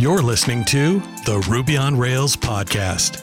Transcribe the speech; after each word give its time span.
You're 0.00 0.22
listening 0.22 0.64
to 0.64 0.98
the 1.26 1.46
Ruby 1.46 1.76
on 1.76 1.94
Rails 1.94 2.34
podcast. 2.34 3.22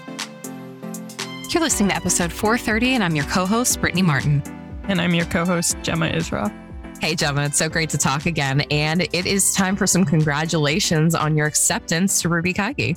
You're 1.51 1.64
listening 1.64 1.90
to 1.90 1.96
episode 1.96 2.32
430, 2.32 2.93
and 2.93 3.03
I'm 3.03 3.16
your 3.16 3.25
co 3.25 3.48
host, 3.48 3.82
Brittany 3.82 4.03
Martin. 4.03 4.43
And 4.87 5.01
I'm 5.01 5.16
your 5.16 5.25
co 5.25 5.43
host, 5.43 5.75
Jemma 5.77 6.13
Issroff. 6.13 6.53
Hey, 7.01 7.16
Jemma, 7.16 7.48
it's 7.48 7.58
so 7.58 7.67
great 7.67 7.90
to 7.90 7.98
talk 7.98 8.27
again. 8.27 8.61
And 8.70 9.02
it 9.11 9.25
is 9.25 9.55
time 9.55 9.75
for 9.75 9.88
some 9.88 10.05
congratulations 10.05 11.16
on 11.16 11.36
your 11.36 11.48
acceptance 11.48 12.21
to 12.21 12.29
Ruby 12.29 12.54
Kaigi. 12.54 12.96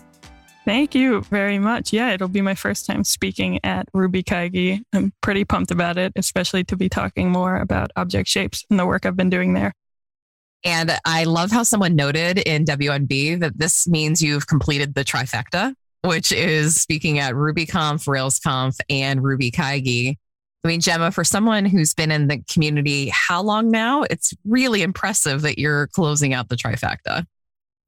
Thank 0.66 0.94
you 0.94 1.22
very 1.22 1.58
much. 1.58 1.90
Yeah, 1.90 2.12
it'll 2.12 2.28
be 2.28 2.42
my 2.42 2.54
first 2.54 2.84
time 2.84 3.02
speaking 3.02 3.60
at 3.64 3.88
Ruby 3.94 4.22
Kaigi. 4.22 4.82
I'm 4.92 5.14
pretty 5.22 5.46
pumped 5.46 5.70
about 5.70 5.96
it, 5.96 6.12
especially 6.16 6.64
to 6.64 6.76
be 6.76 6.90
talking 6.90 7.30
more 7.30 7.56
about 7.56 7.92
object 7.96 8.28
shapes 8.28 8.62
and 8.68 8.78
the 8.78 8.84
work 8.84 9.06
I've 9.06 9.16
been 9.16 9.30
doing 9.30 9.54
there. 9.54 9.72
And 10.64 10.92
I 11.04 11.24
love 11.24 11.50
how 11.50 11.62
someone 11.62 11.96
noted 11.96 12.38
in 12.38 12.64
WNB 12.64 13.40
that 13.40 13.58
this 13.58 13.88
means 13.88 14.22
you've 14.22 14.46
completed 14.46 14.94
the 14.94 15.04
trifecta, 15.04 15.74
which 16.02 16.32
is 16.32 16.74
speaking 16.74 17.18
at 17.18 17.34
RubyConf, 17.34 18.06
RailsConf, 18.06 18.78
and 18.90 19.22
Ruby 19.22 19.50
Kaigi. 19.50 20.16
I 20.62 20.68
mean, 20.68 20.80
Jemma, 20.80 21.14
for 21.14 21.24
someone 21.24 21.64
who's 21.64 21.94
been 21.94 22.10
in 22.10 22.28
the 22.28 22.42
community 22.52 23.08
how 23.08 23.42
long 23.42 23.70
now? 23.70 24.02
It's 24.02 24.34
really 24.44 24.82
impressive 24.82 25.40
that 25.42 25.58
you're 25.58 25.86
closing 25.88 26.34
out 26.34 26.50
the 26.50 26.56
trifecta. 26.56 27.24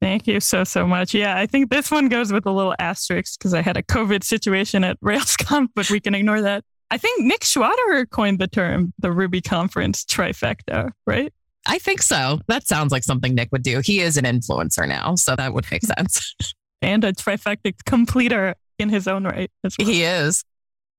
Thank 0.00 0.26
you 0.26 0.40
so, 0.40 0.64
so 0.64 0.86
much. 0.86 1.14
Yeah, 1.14 1.36
I 1.36 1.46
think 1.46 1.70
this 1.70 1.90
one 1.90 2.08
goes 2.08 2.32
with 2.32 2.46
a 2.46 2.50
little 2.50 2.74
asterisk 2.78 3.38
because 3.38 3.54
I 3.54 3.60
had 3.60 3.76
a 3.76 3.82
COVID 3.82 4.24
situation 4.24 4.82
at 4.82 4.98
RailsConf, 5.04 5.68
but 5.74 5.90
we 5.90 6.00
can 6.00 6.14
ignore 6.14 6.40
that. 6.40 6.64
I 6.90 6.98
think 6.98 7.24
Nick 7.24 7.42
Schwaderer 7.42 8.08
coined 8.10 8.38
the 8.38 8.48
term 8.48 8.92
the 8.98 9.12
Ruby 9.12 9.40
conference 9.40 10.04
trifecta, 10.04 10.90
right? 11.06 11.32
I 11.66 11.78
think 11.78 12.02
so. 12.02 12.40
That 12.48 12.66
sounds 12.66 12.92
like 12.92 13.04
something 13.04 13.34
Nick 13.34 13.50
would 13.52 13.62
do. 13.62 13.80
He 13.80 14.00
is 14.00 14.16
an 14.16 14.24
influencer 14.24 14.86
now, 14.88 15.14
so 15.14 15.36
that 15.36 15.54
would 15.54 15.70
make 15.70 15.82
sense. 15.82 16.34
and 16.82 17.04
a 17.04 17.12
trifecta 17.12 17.72
completer 17.86 18.54
in 18.78 18.88
his 18.88 19.06
own 19.06 19.24
right 19.24 19.50
well. 19.62 19.86
He 19.86 20.02
is. 20.02 20.44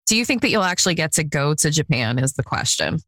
Do 0.08 0.16
you 0.16 0.26
think 0.26 0.42
that 0.42 0.50
you'll 0.50 0.64
actually 0.64 0.96
get 0.96 1.14
to 1.14 1.24
go 1.24 1.54
to 1.56 1.70
Japan? 1.70 2.20
Is 2.20 2.34
the 2.34 2.44
question. 2.44 3.00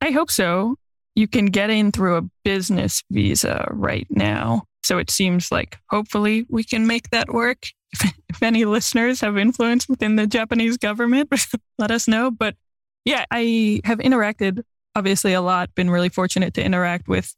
I 0.00 0.10
hope 0.10 0.30
so. 0.30 0.76
You 1.14 1.26
can 1.26 1.46
get 1.46 1.70
in 1.70 1.90
through 1.90 2.16
a 2.16 2.22
business 2.44 3.02
visa 3.10 3.66
right 3.70 4.06
now. 4.10 4.64
So 4.84 4.98
it 4.98 5.10
seems 5.10 5.50
like 5.50 5.76
hopefully 5.90 6.46
we 6.48 6.62
can 6.64 6.86
make 6.86 7.10
that 7.10 7.28
work. 7.28 7.66
If, 7.92 8.12
if 8.28 8.42
any 8.42 8.64
listeners 8.64 9.20
have 9.20 9.36
influence 9.36 9.88
within 9.88 10.16
the 10.16 10.26
Japanese 10.26 10.76
government, 10.76 11.32
let 11.78 11.90
us 11.90 12.06
know. 12.06 12.30
But 12.30 12.56
yeah, 13.04 13.24
I 13.30 13.80
have 13.84 13.98
interacted 13.98 14.62
obviously 14.98 15.32
a 15.32 15.40
lot, 15.40 15.72
been 15.74 15.90
really 15.90 16.08
fortunate 16.08 16.54
to 16.54 16.64
interact 16.64 17.06
with 17.06 17.34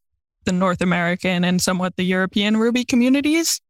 the 0.46 0.52
North 0.52 0.80
American 0.80 1.44
and 1.44 1.60
somewhat 1.60 1.96
the 1.96 2.04
European 2.04 2.56
Ruby 2.56 2.84
communities. 2.84 3.60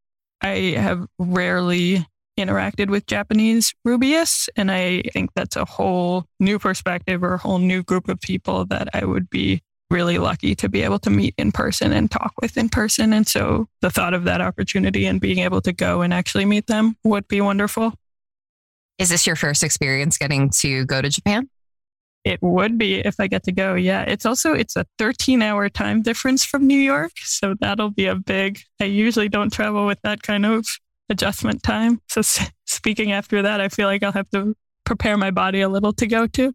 I 0.40 0.74
have 0.76 1.04
rarely 1.18 2.06
interacted 2.38 2.88
with 2.88 3.06
Japanese 3.06 3.74
Rubyists. 3.86 4.48
And 4.56 4.70
I 4.70 5.02
think 5.12 5.30
that's 5.34 5.56
a 5.56 5.64
whole 5.64 6.24
new 6.38 6.58
perspective 6.58 7.22
or 7.22 7.34
a 7.34 7.38
whole 7.38 7.58
new 7.58 7.82
group 7.82 8.08
of 8.08 8.20
people 8.20 8.64
that 8.66 8.88
I 8.94 9.04
would 9.04 9.28
be 9.28 9.60
really 9.90 10.18
lucky 10.18 10.54
to 10.54 10.68
be 10.68 10.82
able 10.82 11.00
to 11.00 11.10
meet 11.10 11.34
in 11.36 11.50
person 11.50 11.92
and 11.92 12.08
talk 12.10 12.32
with 12.40 12.56
in 12.56 12.68
person. 12.68 13.12
And 13.12 13.26
so 13.26 13.66
the 13.80 13.90
thought 13.90 14.14
of 14.14 14.24
that 14.24 14.40
opportunity 14.40 15.04
and 15.04 15.20
being 15.20 15.38
able 15.40 15.60
to 15.62 15.72
go 15.72 16.00
and 16.02 16.14
actually 16.14 16.44
meet 16.44 16.68
them 16.68 16.96
would 17.02 17.26
be 17.26 17.40
wonderful. 17.40 17.92
Is 18.98 19.08
this 19.08 19.26
your 19.26 19.36
first 19.36 19.64
experience 19.64 20.16
getting 20.16 20.50
to 20.60 20.84
go 20.86 21.02
to 21.02 21.08
Japan? 21.08 21.50
It 22.24 22.38
would 22.42 22.76
be 22.76 22.96
if 22.96 23.18
I 23.18 23.26
get 23.26 23.44
to 23.44 23.52
go. 23.52 23.74
Yeah. 23.74 24.02
It's 24.02 24.26
also 24.26 24.52
it's 24.52 24.76
a 24.76 24.84
13 24.98 25.42
hour 25.42 25.68
time 25.68 26.02
difference 26.02 26.44
from 26.44 26.66
New 26.66 26.78
York. 26.78 27.12
So 27.22 27.54
that'll 27.60 27.90
be 27.90 28.06
a 28.06 28.14
big 28.14 28.60
I 28.80 28.84
usually 28.84 29.28
don't 29.28 29.52
travel 29.52 29.86
with 29.86 30.00
that 30.02 30.22
kind 30.22 30.44
of 30.44 30.66
adjustment 31.08 31.62
time. 31.62 32.00
So 32.08 32.22
speaking 32.66 33.12
after 33.12 33.42
that, 33.42 33.60
I 33.60 33.68
feel 33.68 33.86
like 33.86 34.02
I'll 34.02 34.12
have 34.12 34.30
to 34.30 34.54
prepare 34.84 35.16
my 35.16 35.30
body 35.30 35.60
a 35.60 35.68
little 35.68 35.92
to 35.94 36.06
go 36.06 36.26
to. 36.26 36.52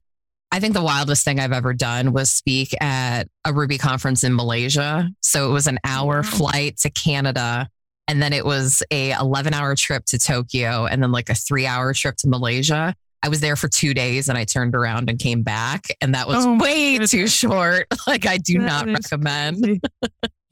I 0.52 0.60
think 0.60 0.74
the 0.74 0.84
wildest 0.84 1.26
thing 1.26 1.40
I've 1.40 1.52
ever 1.52 1.74
done 1.74 2.14
was 2.14 2.32
speak 2.32 2.74
at 2.82 3.28
a 3.44 3.52
Ruby 3.52 3.78
conference 3.78 4.24
in 4.24 4.36
Malaysia. 4.36 5.10
So 5.22 5.50
it 5.50 5.54
was 5.54 5.68
an 5.68 5.80
hour 5.84 6.24
flight 6.24 6.78
to 6.78 6.90
Canada 6.90 7.68
and 8.08 8.22
then 8.22 8.34
it 8.34 8.46
was 8.46 8.84
a 8.92 9.12
11 9.12 9.54
hour 9.54 9.76
trip 9.76 10.06
to 10.06 10.20
Tokyo 10.20 10.86
and 10.86 11.02
then 11.02 11.12
like 11.12 11.30
a 11.30 11.34
3 11.34 11.66
hour 11.66 11.94
trip 11.94 12.16
to 12.18 12.30
Malaysia. 12.30 12.96
I 13.26 13.28
was 13.28 13.40
there 13.40 13.56
for 13.56 13.68
2 13.68 13.96
days 13.96 14.30
and 14.30 14.38
I 14.38 14.44
turned 14.44 14.76
around 14.76 15.10
and 15.10 15.18
came 15.18 15.42
back 15.42 15.88
and 16.00 16.14
that 16.14 16.28
was 16.28 16.46
oh, 16.46 16.58
way 16.60 17.00
too 17.00 17.28
short. 17.28 17.88
Like 18.08 18.28
I 18.28 18.38
do 18.38 18.60
not 18.60 18.86
recommend. 18.86 19.82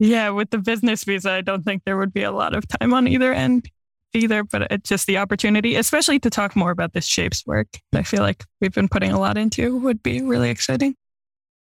yeah, 0.00 0.30
with 0.30 0.50
the 0.50 0.58
business 0.58 1.04
visa, 1.04 1.30
I 1.30 1.40
don't 1.40 1.62
think 1.62 1.82
there 1.84 1.96
would 1.96 2.12
be 2.12 2.24
a 2.24 2.32
lot 2.32 2.52
of 2.52 2.66
time 2.66 2.92
on 2.92 3.06
either 3.06 3.32
end 3.32 3.70
either, 4.12 4.42
but 4.42 4.72
it's 4.72 4.88
just 4.88 5.06
the 5.06 5.18
opportunity, 5.18 5.76
especially 5.76 6.18
to 6.20 6.30
talk 6.30 6.56
more 6.56 6.72
about 6.72 6.94
this 6.94 7.06
shapes 7.06 7.46
work. 7.46 7.68
I 7.94 8.02
feel 8.02 8.22
like 8.22 8.42
we've 8.60 8.74
been 8.74 8.88
putting 8.88 9.12
a 9.12 9.20
lot 9.20 9.38
into 9.38 9.78
would 9.78 10.02
be 10.02 10.20
really 10.20 10.50
exciting. 10.50 10.96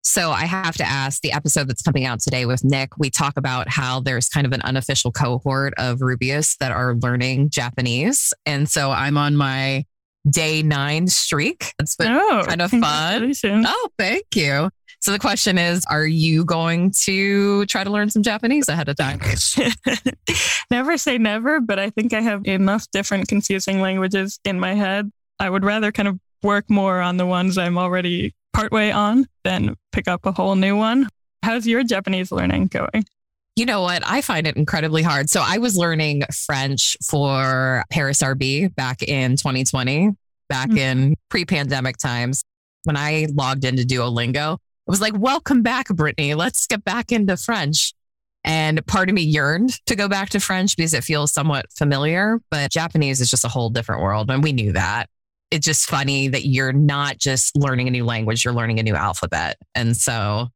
So 0.01 0.31
I 0.31 0.45
have 0.45 0.75
to 0.77 0.85
ask 0.85 1.21
the 1.21 1.31
episode 1.31 1.69
that's 1.69 1.81
coming 1.81 2.05
out 2.05 2.19
today 2.19 2.45
with 2.45 2.65
Nick, 2.65 2.97
we 2.97 3.09
talk 3.09 3.37
about 3.37 3.69
how 3.69 4.01
there's 4.01 4.27
kind 4.27 4.45
of 4.45 4.53
an 4.53 4.61
unofficial 4.61 5.11
cohort 5.11 5.73
of 5.77 5.99
Rubyists 5.99 6.57
that 6.59 6.71
are 6.71 6.95
learning 6.95 7.49
Japanese. 7.49 8.33
And 8.45 8.69
so 8.69 8.91
I'm 8.91 9.17
on 9.17 9.35
my 9.37 9.85
day 10.29 10.61
nine 10.61 11.07
streak. 11.07 11.73
It's 11.79 11.95
been 11.95 12.11
oh, 12.11 12.43
kind 12.45 12.61
of 12.61 12.71
fun. 12.71 13.33
Oh, 13.45 13.89
thank 13.97 14.25
you. 14.35 14.69
So 14.99 15.11
the 15.11 15.19
question 15.19 15.57
is, 15.57 15.83
are 15.89 16.05
you 16.05 16.43
going 16.43 16.91
to 17.03 17.65
try 17.67 17.83
to 17.83 17.89
learn 17.89 18.09
some 18.09 18.23
Japanese 18.23 18.67
ahead 18.67 18.89
of 18.89 18.95
time? 18.95 19.19
never 20.71 20.97
say 20.97 21.17
never, 21.17 21.59
but 21.61 21.79
I 21.79 21.91
think 21.91 22.13
I 22.13 22.21
have 22.21 22.45
enough 22.45 22.87
different 22.91 23.27
confusing 23.27 23.79
languages 23.79 24.39
in 24.43 24.59
my 24.59 24.73
head. 24.73 25.11
I 25.39 25.49
would 25.49 25.63
rather 25.63 25.91
kind 25.91 26.07
of 26.07 26.19
work 26.43 26.69
more 26.69 26.99
on 26.99 27.17
the 27.17 27.25
ones 27.25 27.57
I'm 27.57 27.77
already 27.77 28.33
partway 28.53 28.91
on 28.91 29.27
than 29.43 29.75
pick 29.91 30.07
up 30.07 30.25
a 30.25 30.31
whole 30.31 30.55
new 30.55 30.75
one. 30.75 31.07
How's 31.43 31.67
your 31.67 31.83
Japanese 31.83 32.31
learning 32.31 32.67
going? 32.67 33.05
You 33.57 33.65
know 33.65 33.81
what? 33.81 34.03
I 34.05 34.21
find 34.21 34.45
it 34.45 34.55
incredibly 34.55 35.01
hard. 35.01 35.31
So 35.31 35.41
I 35.43 35.57
was 35.57 35.75
learning 35.75 36.21
French 36.45 36.95
for 37.03 37.83
Paris 37.89 38.21
RB 38.21 38.73
back 38.75 39.01
in 39.01 39.35
2020, 39.35 40.11
back 40.47 40.69
mm-hmm. 40.69 40.77
in 40.77 41.15
pre 41.31 41.43
pandemic 41.43 41.97
times. 41.97 42.43
When 42.83 42.95
I 42.95 43.25
logged 43.33 43.65
into 43.65 43.81
Duolingo, 43.81 44.53
it 44.53 44.59
was 44.85 45.01
like, 45.01 45.17
welcome 45.17 45.63
back, 45.63 45.87
Brittany. 45.87 46.35
Let's 46.35 46.67
get 46.67 46.83
back 46.83 47.11
into 47.11 47.35
French. 47.35 47.93
And 48.43 48.85
part 48.85 49.09
of 49.09 49.15
me 49.15 49.23
yearned 49.23 49.83
to 49.87 49.95
go 49.95 50.07
back 50.07 50.29
to 50.29 50.39
French 50.39 50.77
because 50.77 50.93
it 50.93 51.03
feels 51.03 51.33
somewhat 51.33 51.65
familiar, 51.75 52.39
but 52.51 52.69
Japanese 52.69 53.21
is 53.21 53.31
just 53.31 53.43
a 53.43 53.49
whole 53.49 53.71
different 53.71 54.03
world. 54.03 54.29
And 54.29 54.43
we 54.43 54.53
knew 54.53 54.73
that. 54.73 55.09
It's 55.49 55.65
just 55.65 55.89
funny 55.89 56.27
that 56.27 56.45
you're 56.45 56.73
not 56.73 57.17
just 57.17 57.57
learning 57.57 57.87
a 57.87 57.91
new 57.91 58.05
language, 58.05 58.45
you're 58.45 58.53
learning 58.53 58.79
a 58.79 58.83
new 58.83 58.93
alphabet. 58.93 59.57
And 59.73 59.97
so 59.97 60.49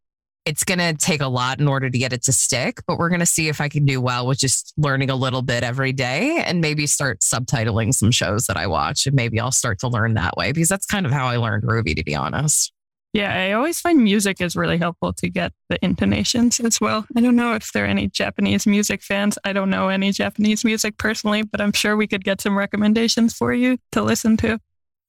it's 0.46 0.63
going 0.63 0.79
to 0.79 0.94
take 0.94 1.22
a 1.22 1.28
lot 1.28 1.59
in 1.59 1.68
order 1.68 1.90
to 1.90 1.97
get 1.97 2.13
it 2.13 2.24
to 2.24 2.31
stick, 2.31 2.79
but 2.88 2.97
we're 2.97 3.09
going 3.09 3.19
to 3.19 3.25
see 3.25 3.47
if 3.47 3.62
I 3.62 3.69
can 3.69 3.85
do 3.85 4.02
well 4.02 4.25
with 4.25 4.40
just 4.40 4.74
learning 4.78 5.09
a 5.09 5.16
little 5.16 5.41
bit 5.41 5.63
every 5.63 5.94
day 5.94 6.41
and 6.44 6.62
maybe 6.62 6.88
start 6.88 7.19
subtitling 7.19 7.94
some 7.94 8.12
shows 8.12 8.46
that 8.47 8.57
I 8.57 8.66
watch. 8.66 9.06
And 9.06 9.16
maybe 9.16 9.40
I'll 9.40 9.51
start 9.51 9.80
to 9.80 9.88
learn 9.88 10.16
that 10.16 10.35
way 10.38 10.51
because 10.51 10.69
that's 10.69 10.85
kind 10.85 11.06
of 11.06 11.12
how 11.12 11.28
I 11.28 11.38
learned 11.38 11.63
Ruby, 11.63 11.94
to 11.94 12.03
be 12.03 12.16
honest. 12.16 12.74
Yeah, 13.13 13.35
I 13.35 13.51
always 13.51 13.80
find 13.80 14.01
music 14.01 14.40
is 14.40 14.56
really 14.56 14.78
helpful 14.78 15.12
to 15.13 15.30
get 15.30 15.51
the 15.68 15.78
intonations 15.84 16.62
as 16.62 16.80
well. 16.80 17.06
I 17.16 17.19
don't 17.19 17.35
know 17.35 17.53
if 17.53 17.74
there 17.74 17.84
are 17.84 17.88
any 17.88 18.07
Japanese 18.07 18.66
music 18.66 19.03
fans. 19.03 19.38
I 19.44 19.51
don't 19.51 19.69
know 19.69 19.90
any 19.90 20.12
Japanese 20.12 20.63
music 20.63 20.97
personally, 20.97 21.44
but 21.44 21.59
I'm 21.59 21.74
sure 21.74 21.97
we 21.97 22.07
could 22.07 22.24
get 22.24 22.40
some 22.40 22.57
recommendations 22.57 23.34
for 23.34 23.53
you 23.53 23.78
to 23.91 24.01
listen 24.01 24.38
to. 24.38 24.59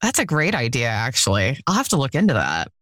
That's 0.03 0.19
a 0.19 0.27
great 0.27 0.57
idea, 0.57 0.89
actually. 0.89 1.61
I'll 1.67 1.77
have 1.77 1.91
to 1.91 1.97
look 1.97 2.17
into 2.17 2.35
that. 2.35 2.73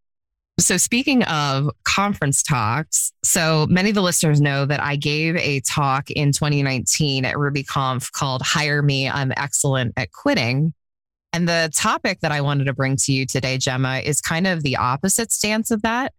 So, 0.61 0.77
speaking 0.77 1.23
of 1.25 1.71
conference 1.85 2.43
talks, 2.43 3.13
so 3.25 3.67
many 3.71 3.89
of 3.89 3.95
the 3.95 4.03
listeners 4.03 4.43
know 4.43 4.67
that 4.67 4.83
I 4.83 4.97
gave 4.97 5.37
a 5.37 5.61
talk 5.61 6.11
in 6.11 6.33
2019 6.33 7.25
at 7.25 7.35
RubyConf 7.35 8.13
called 8.13 8.43
Hire 8.43 8.83
Me, 8.83 9.09
I'm 9.09 9.33
Excellent 9.39 9.95
at 9.97 10.13
Quitting. 10.13 10.75
And 11.33 11.49
the 11.49 11.71
topic 11.75 12.21
that 12.21 12.31
I 12.31 12.43
wanted 12.43 12.65
to 12.65 12.75
bring 12.75 12.97
to 12.97 13.13
you 13.13 13.25
today, 13.25 13.57
Jemma, 13.57 14.03
is 14.03 14.21
kind 14.21 14.47
of 14.47 14.63
the 14.63 14.77
opposite 14.77 15.33
stance 15.33 15.71
of 15.71 15.81
that. 15.83 16.13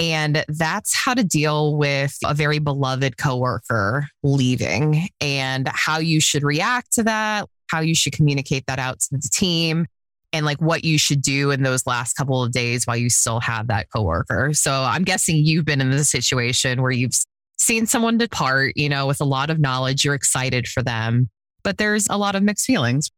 And 0.00 0.42
that's 0.48 0.96
how 0.96 1.12
to 1.12 1.22
deal 1.22 1.76
with 1.76 2.16
a 2.24 2.32
very 2.32 2.60
beloved 2.60 3.18
coworker 3.18 4.08
leaving 4.22 5.08
and 5.20 5.68
how 5.68 5.98
you 5.98 6.20
should 6.20 6.44
react 6.44 6.94
to 6.94 7.02
that, 7.02 7.46
how 7.66 7.80
you 7.80 7.94
should 7.94 8.14
communicate 8.14 8.64
that 8.68 8.78
out 8.78 9.00
to 9.00 9.08
the 9.12 9.28
team, 9.32 9.86
and 10.32 10.46
like 10.46 10.60
what 10.60 10.84
you 10.84 10.98
should 10.98 11.22
do 11.22 11.50
in 11.50 11.62
those 11.62 11.86
last 11.86 12.14
couple 12.14 12.42
of 12.42 12.52
days 12.52 12.86
while 12.86 12.96
you 12.96 13.10
still 13.10 13.40
have 13.40 13.68
that 13.68 13.88
coworker. 13.94 14.50
So 14.52 14.72
I'm 14.72 15.04
guessing 15.04 15.36
you've 15.36 15.64
been 15.64 15.80
in 15.80 15.90
the 15.90 16.04
situation 16.04 16.82
where 16.82 16.90
you've 16.90 17.14
seen 17.58 17.86
someone 17.86 18.18
depart, 18.18 18.72
you 18.76 18.88
know, 18.88 19.06
with 19.06 19.20
a 19.20 19.24
lot 19.24 19.50
of 19.50 19.58
knowledge, 19.58 20.04
you're 20.04 20.14
excited 20.14 20.66
for 20.66 20.82
them, 20.82 21.28
but 21.62 21.78
there's 21.78 22.08
a 22.08 22.16
lot 22.16 22.34
of 22.34 22.42
mixed 22.42 22.66
feelings. 22.66 23.10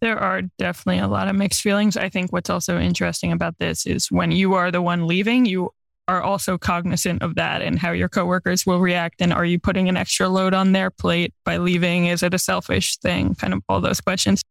There 0.00 0.18
are 0.18 0.42
definitely 0.58 0.98
a 0.98 1.08
lot 1.08 1.28
of 1.28 1.36
mixed 1.36 1.62
feelings. 1.62 1.96
I 1.96 2.08
think 2.08 2.32
what's 2.32 2.50
also 2.50 2.78
interesting 2.78 3.32
about 3.32 3.58
this 3.58 3.86
is 3.86 4.10
when 4.10 4.32
you 4.32 4.54
are 4.54 4.70
the 4.70 4.82
one 4.82 5.06
leaving, 5.06 5.46
you 5.46 5.70
are 6.08 6.22
also 6.22 6.58
cognizant 6.58 7.22
of 7.22 7.36
that 7.36 7.62
and 7.62 7.78
how 7.78 7.92
your 7.92 8.08
coworkers 8.08 8.66
will 8.66 8.80
react? 8.80 9.20
And 9.20 9.32
are 9.32 9.44
you 9.44 9.58
putting 9.58 9.88
an 9.88 9.96
extra 9.96 10.28
load 10.28 10.54
on 10.54 10.72
their 10.72 10.90
plate 10.90 11.32
by 11.44 11.56
leaving? 11.56 12.06
Is 12.06 12.22
it 12.22 12.34
a 12.34 12.38
selfish 12.38 12.98
thing? 12.98 13.34
Kind 13.34 13.54
of 13.54 13.62
all 13.68 13.80
those 13.80 14.00
questions. 14.00 14.42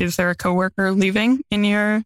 Is 0.00 0.16
there 0.16 0.30
a 0.30 0.34
coworker 0.34 0.92
leaving 0.92 1.42
in 1.50 1.64
your 1.64 2.02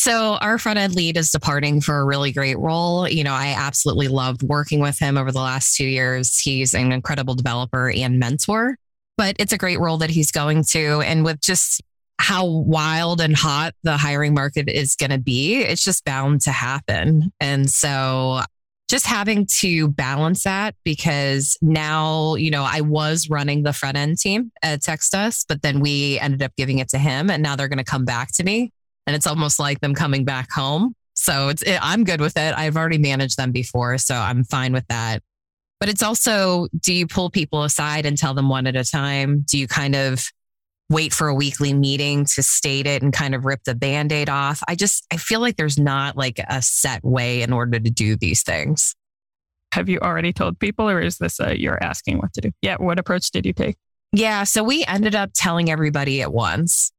so 0.00 0.38
our 0.40 0.56
front 0.56 0.78
end 0.78 0.94
lead 0.94 1.18
is 1.18 1.30
departing 1.30 1.82
for 1.82 1.98
a 1.98 2.04
really 2.06 2.32
great 2.32 2.58
role. 2.58 3.06
You 3.06 3.22
know, 3.22 3.34
I 3.34 3.48
absolutely 3.48 4.08
loved 4.08 4.42
working 4.42 4.80
with 4.80 4.98
him 4.98 5.18
over 5.18 5.30
the 5.30 5.42
last 5.42 5.76
two 5.76 5.84
years. 5.84 6.38
He's 6.38 6.72
an 6.72 6.90
incredible 6.90 7.34
developer 7.34 7.90
and 7.90 8.18
mentor, 8.18 8.78
but 9.18 9.36
it's 9.38 9.52
a 9.52 9.58
great 9.58 9.78
role 9.78 9.98
that 9.98 10.08
he's 10.08 10.32
going 10.32 10.64
to. 10.70 11.02
And 11.02 11.22
with 11.22 11.42
just 11.42 11.82
how 12.18 12.46
wild 12.46 13.20
and 13.20 13.36
hot 13.36 13.74
the 13.82 13.98
hiring 13.98 14.32
market 14.32 14.70
is 14.70 14.96
going 14.96 15.10
to 15.10 15.18
be, 15.18 15.56
it's 15.56 15.84
just 15.84 16.06
bound 16.06 16.40
to 16.42 16.50
happen. 16.50 17.30
And 17.38 17.68
so 17.68 18.40
just 18.90 19.06
having 19.06 19.46
to 19.46 19.86
balance 19.86 20.42
that 20.42 20.74
because 20.82 21.56
now, 21.62 22.34
you 22.34 22.50
know, 22.50 22.64
I 22.64 22.80
was 22.80 23.30
running 23.30 23.62
the 23.62 23.72
front 23.72 23.96
end 23.96 24.18
team 24.18 24.50
at 24.64 24.80
Textus, 24.80 25.44
but 25.48 25.62
then 25.62 25.78
we 25.78 26.18
ended 26.18 26.42
up 26.42 26.50
giving 26.56 26.80
it 26.80 26.88
to 26.88 26.98
him 26.98 27.30
and 27.30 27.40
now 27.40 27.54
they're 27.54 27.68
going 27.68 27.78
to 27.78 27.84
come 27.84 28.04
back 28.04 28.32
to 28.32 28.42
me 28.42 28.72
and 29.06 29.14
it's 29.14 29.28
almost 29.28 29.60
like 29.60 29.78
them 29.78 29.94
coming 29.94 30.24
back 30.24 30.50
home. 30.50 30.96
So 31.14 31.50
it's 31.50 31.62
it, 31.62 31.78
I'm 31.80 32.02
good 32.02 32.20
with 32.20 32.36
it. 32.36 32.52
I've 32.56 32.76
already 32.76 32.98
managed 32.98 33.36
them 33.36 33.52
before, 33.52 33.96
so 33.98 34.16
I'm 34.16 34.42
fine 34.42 34.72
with 34.72 34.86
that. 34.88 35.22
But 35.78 35.88
it's 35.88 36.02
also 36.02 36.66
do 36.80 36.92
you 36.92 37.06
pull 37.06 37.30
people 37.30 37.62
aside 37.62 38.06
and 38.06 38.18
tell 38.18 38.34
them 38.34 38.48
one 38.48 38.66
at 38.66 38.74
a 38.74 38.84
time? 38.84 39.44
Do 39.48 39.56
you 39.56 39.68
kind 39.68 39.94
of 39.94 40.24
wait 40.90 41.14
for 41.14 41.28
a 41.28 41.34
weekly 41.34 41.72
meeting 41.72 42.26
to 42.26 42.42
state 42.42 42.86
it 42.86 43.02
and 43.02 43.12
kind 43.12 43.34
of 43.34 43.46
rip 43.46 43.64
the 43.64 43.74
band-aid 43.74 44.28
off? 44.28 44.62
I 44.68 44.74
just 44.74 45.06
I 45.10 45.16
feel 45.16 45.40
like 45.40 45.56
there's 45.56 45.78
not 45.78 46.16
like 46.16 46.38
a 46.48 46.60
set 46.60 47.02
way 47.02 47.40
in 47.42 47.52
order 47.52 47.78
to 47.78 47.90
do 47.90 48.16
these 48.16 48.42
things. 48.42 48.94
Have 49.72 49.88
you 49.88 50.00
already 50.00 50.32
told 50.32 50.58
people 50.58 50.90
or 50.90 51.00
is 51.00 51.18
this 51.18 51.38
a, 51.40 51.58
you're 51.58 51.82
asking 51.82 52.18
what 52.18 52.32
to 52.34 52.40
do? 52.40 52.50
Yeah, 52.60 52.76
what 52.76 52.98
approach 52.98 53.30
did 53.30 53.46
you 53.46 53.52
take? 53.52 53.76
Yeah, 54.12 54.42
so 54.42 54.64
we 54.64 54.84
ended 54.86 55.14
up 55.14 55.30
telling 55.32 55.70
everybody 55.70 56.20
at 56.20 56.32
once. 56.32 56.92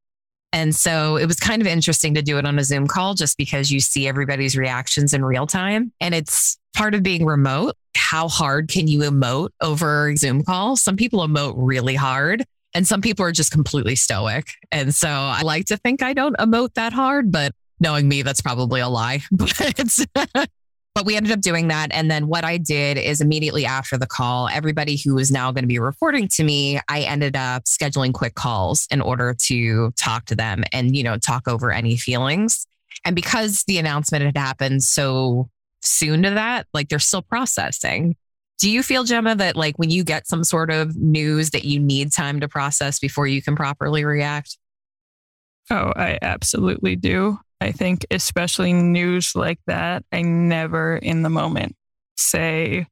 And 0.53 0.75
so 0.75 1.17
it 1.17 1.25
was 1.25 1.37
kind 1.37 1.61
of 1.61 1.67
interesting 1.67 2.13
to 2.15 2.21
do 2.21 2.37
it 2.37 2.45
on 2.45 2.59
a 2.59 2.63
Zoom 2.63 2.87
call 2.87 3.13
just 3.13 3.37
because 3.37 3.71
you 3.71 3.79
see 3.79 4.07
everybody's 4.07 4.57
reactions 4.57 5.13
in 5.13 5.23
real 5.23 5.47
time. 5.47 5.93
And 6.01 6.13
it's 6.13 6.57
part 6.75 6.93
of 6.93 7.03
being 7.03 7.25
remote. 7.25 7.75
How 7.95 8.27
hard 8.27 8.69
can 8.69 8.87
you 8.87 8.99
emote 9.01 9.49
over 9.61 10.15
Zoom 10.15 10.43
call? 10.43 10.75
Some 10.75 10.97
people 10.97 11.25
emote 11.25 11.53
really 11.57 11.95
hard 11.95 12.45
and 12.73 12.87
some 12.87 13.01
people 13.01 13.25
are 13.25 13.31
just 13.31 13.51
completely 13.51 13.95
stoic. 13.95 14.53
And 14.71 14.93
so 14.95 15.09
I 15.09 15.41
like 15.41 15.65
to 15.65 15.77
think 15.77 16.01
I 16.01 16.13
don't 16.13 16.37
emote 16.37 16.73
that 16.75 16.93
hard, 16.93 17.31
but 17.31 17.53
knowing 17.79 18.07
me, 18.07 18.21
that's 18.21 18.41
probably 18.41 18.81
a 18.81 18.87
lie. 18.87 19.21
But 19.31 20.49
but 20.93 21.05
we 21.05 21.15
ended 21.15 21.31
up 21.31 21.39
doing 21.39 21.69
that. 21.69 21.87
And 21.91 22.11
then 22.11 22.27
what 22.27 22.43
I 22.43 22.57
did 22.57 22.97
is 22.97 23.21
immediately 23.21 23.65
after 23.65 23.97
the 23.97 24.07
call, 24.07 24.49
everybody 24.49 24.97
who 24.97 25.15
was 25.15 25.31
now 25.31 25.51
going 25.51 25.63
to 25.63 25.67
be 25.67 25.79
reporting 25.79 26.27
to 26.33 26.43
me, 26.43 26.81
I 26.89 27.01
ended 27.01 27.35
up 27.35 27.63
scheduling 27.63 28.13
quick 28.13 28.35
calls 28.35 28.87
in 28.91 28.99
order 28.99 29.33
to 29.45 29.91
talk 29.91 30.25
to 30.25 30.35
them 30.35 30.63
and, 30.73 30.95
you 30.95 31.03
know, 31.03 31.17
talk 31.17 31.47
over 31.47 31.71
any 31.71 31.95
feelings. 31.95 32.67
And 33.05 33.15
because 33.15 33.63
the 33.67 33.77
announcement 33.77 34.25
had 34.25 34.37
happened 34.37 34.83
so 34.83 35.49
soon 35.81 36.23
to 36.23 36.31
that, 36.31 36.67
like 36.73 36.89
they're 36.89 36.99
still 36.99 37.21
processing. 37.21 38.17
Do 38.61 38.69
you 38.69 38.83
feel, 38.83 39.05
Jemma, 39.05 39.39
that 39.39 39.55
like 39.55 39.77
when 39.77 39.89
you 39.89 40.03
get 40.03 40.27
some 40.27 40.43
sort 40.43 40.69
of 40.69 40.95
news 40.95 41.49
that 41.49 41.65
you 41.65 41.79
need 41.79 42.11
time 42.11 42.41
to 42.41 42.47
process 42.47 42.99
before 42.99 43.25
you 43.25 43.41
can 43.41 43.55
properly 43.55 44.05
react? 44.05 44.55
Oh, 45.71 45.91
I 45.95 46.19
absolutely 46.21 46.95
do. 46.95 47.39
I 47.59 47.71
think, 47.71 48.05
especially 48.11 48.71
news 48.71 49.35
like 49.35 49.57
that, 49.65 50.05
I 50.11 50.21
never 50.21 50.95
in 50.95 51.23
the 51.23 51.29
moment 51.29 51.75
say 52.17 52.85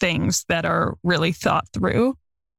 things 0.00 0.44
that 0.48 0.64
are 0.64 0.96
really 1.04 1.30
thought 1.30 1.68
through. 1.72 2.16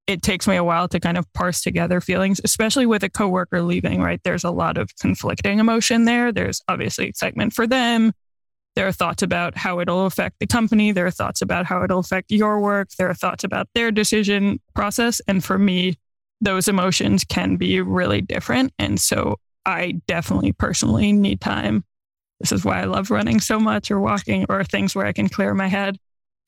It 0.08 0.22
takes 0.22 0.48
me 0.48 0.56
a 0.56 0.64
while 0.64 0.88
to 0.88 1.00
kind 1.02 1.18
of 1.18 1.26
parse 1.34 1.60
together 1.60 2.00
feelings, 2.00 2.40
especially 2.42 2.86
with 2.86 3.04
a 3.04 3.10
coworker 3.10 3.62
leaving, 3.64 4.02
right? 4.02 4.22
There's 4.24 4.46
a 4.46 4.52
lot 4.52 4.78
of 4.78 4.96
conflicting 5.02 5.60
emotion 5.60 6.06
there. 6.06 6.32
There's 6.32 6.62
obviously 6.70 7.08
excitement 7.08 7.52
for 7.52 7.68
them. 7.68 8.14
There 8.76 8.88
are 8.88 8.92
thoughts 8.92 9.24
about 9.24 9.58
how 9.58 9.80
it'll 9.80 10.06
affect 10.06 10.40
the 10.40 10.48
company. 10.48 10.92
There 10.92 11.06
are 11.06 11.12
thoughts 11.12 11.42
about 11.42 11.66
how 11.66 11.84
it'll 11.84 12.00
affect 12.00 12.32
your 12.32 12.60
work. 12.60 12.90
There 12.98 13.10
are 13.10 13.14
thoughts 13.14 13.44
about 13.44 13.70
their 13.74 13.92
decision 13.92 14.60
process. 14.74 15.22
And 15.28 15.44
for 15.44 15.58
me, 15.58 15.98
those 16.42 16.68
emotions 16.68 17.24
can 17.24 17.56
be 17.56 17.80
really 17.80 18.22
different. 18.22 18.74
And 18.78 19.00
so 19.00 19.38
I 19.66 20.02
definitely 20.08 20.52
personally 20.52 21.14
need 21.14 21.40
time. 21.40 21.84
This 22.42 22.52
is 22.52 22.66
why 22.66 22.82
I 22.82 22.86
love 22.86 23.12
running 23.12 23.40
so 23.40 23.60
much 23.60 23.90
or 23.90 24.00
walking 24.00 24.46
or 24.50 24.64
things 24.64 24.94
where 24.94 25.06
I 25.06 25.14
can 25.14 25.30
clear 25.30 25.54
my 25.54 25.68
head. 25.68 25.98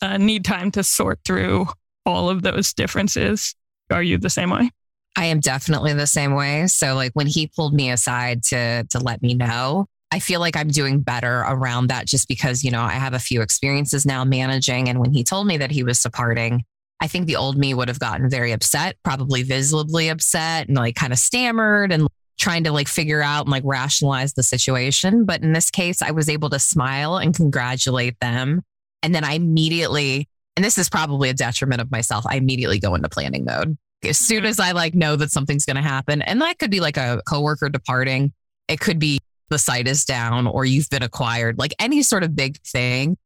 Uh, 0.02 0.18
need 0.18 0.44
time 0.44 0.70
to 0.72 0.84
sort 0.84 1.20
through 1.24 1.68
all 2.06 2.30
of 2.30 2.44
those 2.44 2.74
differences. 2.74 3.56
Are 3.90 4.04
you 4.04 4.18
the 4.18 4.30
same 4.30 4.50
way? 4.50 4.70
I 5.16 5.26
am 5.26 5.40
definitely 5.40 5.94
the 5.94 6.06
same 6.06 6.36
way. 6.36 6.68
So 6.68 6.94
like 6.94 7.12
when 7.14 7.26
he 7.26 7.48
pulled 7.48 7.74
me 7.74 7.90
aside 7.90 8.44
to 8.44 8.86
to 8.92 9.00
let 9.00 9.22
me 9.24 9.34
know, 9.34 9.88
I 10.12 10.20
feel 10.20 10.40
like 10.40 10.56
I'm 10.56 10.70
doing 10.70 11.02
better 11.02 11.44
around 11.48 11.88
that 11.88 12.06
just 12.06 12.28
because, 12.28 12.64
you 12.64 12.72
know, 12.72 12.82
I 12.82 12.94
have 12.94 13.14
a 13.14 13.20
few 13.20 13.42
experiences 13.42 14.06
now 14.06 14.24
managing 14.24 14.88
and 14.90 15.00
when 15.00 15.14
he 15.14 15.24
told 15.24 15.48
me 15.48 15.58
that 15.58 15.72
he 15.72 15.84
was 15.84 16.02
departing, 16.02 16.64
I 17.02 17.08
think 17.08 17.28
the 17.28 17.36
old 17.36 17.58
me 17.58 17.74
would 17.74 17.90
have 17.90 18.00
gotten 18.00 18.30
very 18.30 18.52
upset, 18.52 18.98
probably 19.04 19.44
visibly 19.44 20.10
upset 20.10 20.68
and 20.68 20.78
like 20.78 20.96
kind 20.96 21.14
of 21.14 21.20
stammered 21.20 21.92
and 21.92 22.08
trying 22.40 22.64
to 22.64 22.72
like 22.72 22.88
figure 22.88 23.22
out 23.22 23.42
and 23.42 23.52
like 23.52 23.64
rationalize 23.66 24.34
the 24.34 24.44
situation. 24.44 25.26
But 25.26 25.42
in 25.42 25.54
this 25.54 25.70
case, 25.70 26.02
I 26.02 26.12
was 26.12 26.30
able 26.30 26.50
to 26.52 26.60
smile 26.60 27.18
and 27.18 27.36
congratulate 27.36 28.20
them. 28.20 28.62
And 29.04 29.14
then 29.14 29.24
I 29.24 29.34
immediately, 29.34 30.28
and 30.56 30.64
this 30.64 30.78
is 30.78 30.90
probably 30.90 31.30
a 31.30 31.34
detriment 31.34 31.82
of 31.82 31.92
myself, 31.92 32.26
I 32.28 32.36
immediately 32.36 32.80
go 32.80 32.96
into 32.96 33.10
planning 33.10 33.46
mode. 33.46 33.78
As 34.04 34.18
soon 34.18 34.40
mm-hmm. 34.40 34.48
as 34.48 34.60
I 34.60 34.72
like 34.72 34.96
know 34.96 35.16
that 35.16 35.32
something's 35.32 35.66
going 35.66 35.76
to 35.76 35.82
happen, 35.82 36.22
and 36.22 36.42
that 36.42 36.60
could 36.60 36.72
be 36.72 36.80
like 36.80 36.98
a 36.98 37.22
coworker 37.28 37.70
departing, 37.70 38.34
it 38.68 38.80
could 38.80 39.00
be 39.00 39.20
the 39.50 39.58
site 39.58 39.88
is 39.88 40.06
down 40.06 40.48
or 40.48 40.66
you've 40.66 40.90
been 40.90 41.04
acquired, 41.04 41.58
like 41.58 41.74
any 41.80 42.02
sort 42.02 42.24
of 42.24 42.36
big 42.36 42.60
thing. 42.62 43.18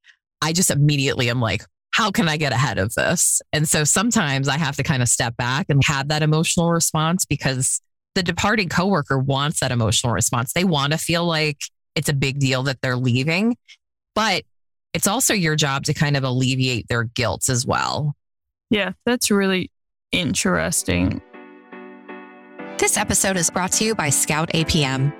I 0.41 0.53
just 0.53 0.71
immediately 0.71 1.29
am 1.29 1.39
like, 1.39 1.63
how 1.91 2.09
can 2.11 2.29
I 2.29 2.37
get 2.37 2.53
ahead 2.53 2.77
of 2.77 2.93
this? 2.93 3.41
And 3.51 3.67
so 3.67 3.83
sometimes 3.83 4.47
I 4.47 4.57
have 4.57 4.77
to 4.77 4.83
kind 4.83 5.01
of 5.01 5.09
step 5.09 5.35
back 5.37 5.67
and 5.69 5.83
have 5.85 6.07
that 6.07 6.23
emotional 6.23 6.71
response 6.71 7.25
because 7.25 7.81
the 8.15 8.23
departing 8.23 8.69
coworker 8.69 9.17
wants 9.17 9.59
that 9.59 9.71
emotional 9.71 10.13
response. 10.13 10.53
They 10.53 10.63
want 10.63 10.93
to 10.93 10.97
feel 10.97 11.25
like 11.25 11.57
it's 11.95 12.09
a 12.09 12.13
big 12.13 12.39
deal 12.39 12.63
that 12.63 12.81
they're 12.81 12.95
leaving, 12.95 13.57
but 14.15 14.43
it's 14.93 15.07
also 15.07 15.33
your 15.33 15.55
job 15.55 15.83
to 15.85 15.93
kind 15.93 16.17
of 16.17 16.23
alleviate 16.23 16.87
their 16.87 17.03
guilt 17.03 17.49
as 17.49 17.65
well. 17.65 18.15
Yeah, 18.69 18.93
that's 19.05 19.29
really 19.31 19.71
interesting. 20.11 21.21
This 22.77 22.97
episode 22.97 23.37
is 23.37 23.49
brought 23.49 23.73
to 23.73 23.85
you 23.85 23.95
by 23.95 24.09
Scout 24.09 24.49
APM. 24.49 25.13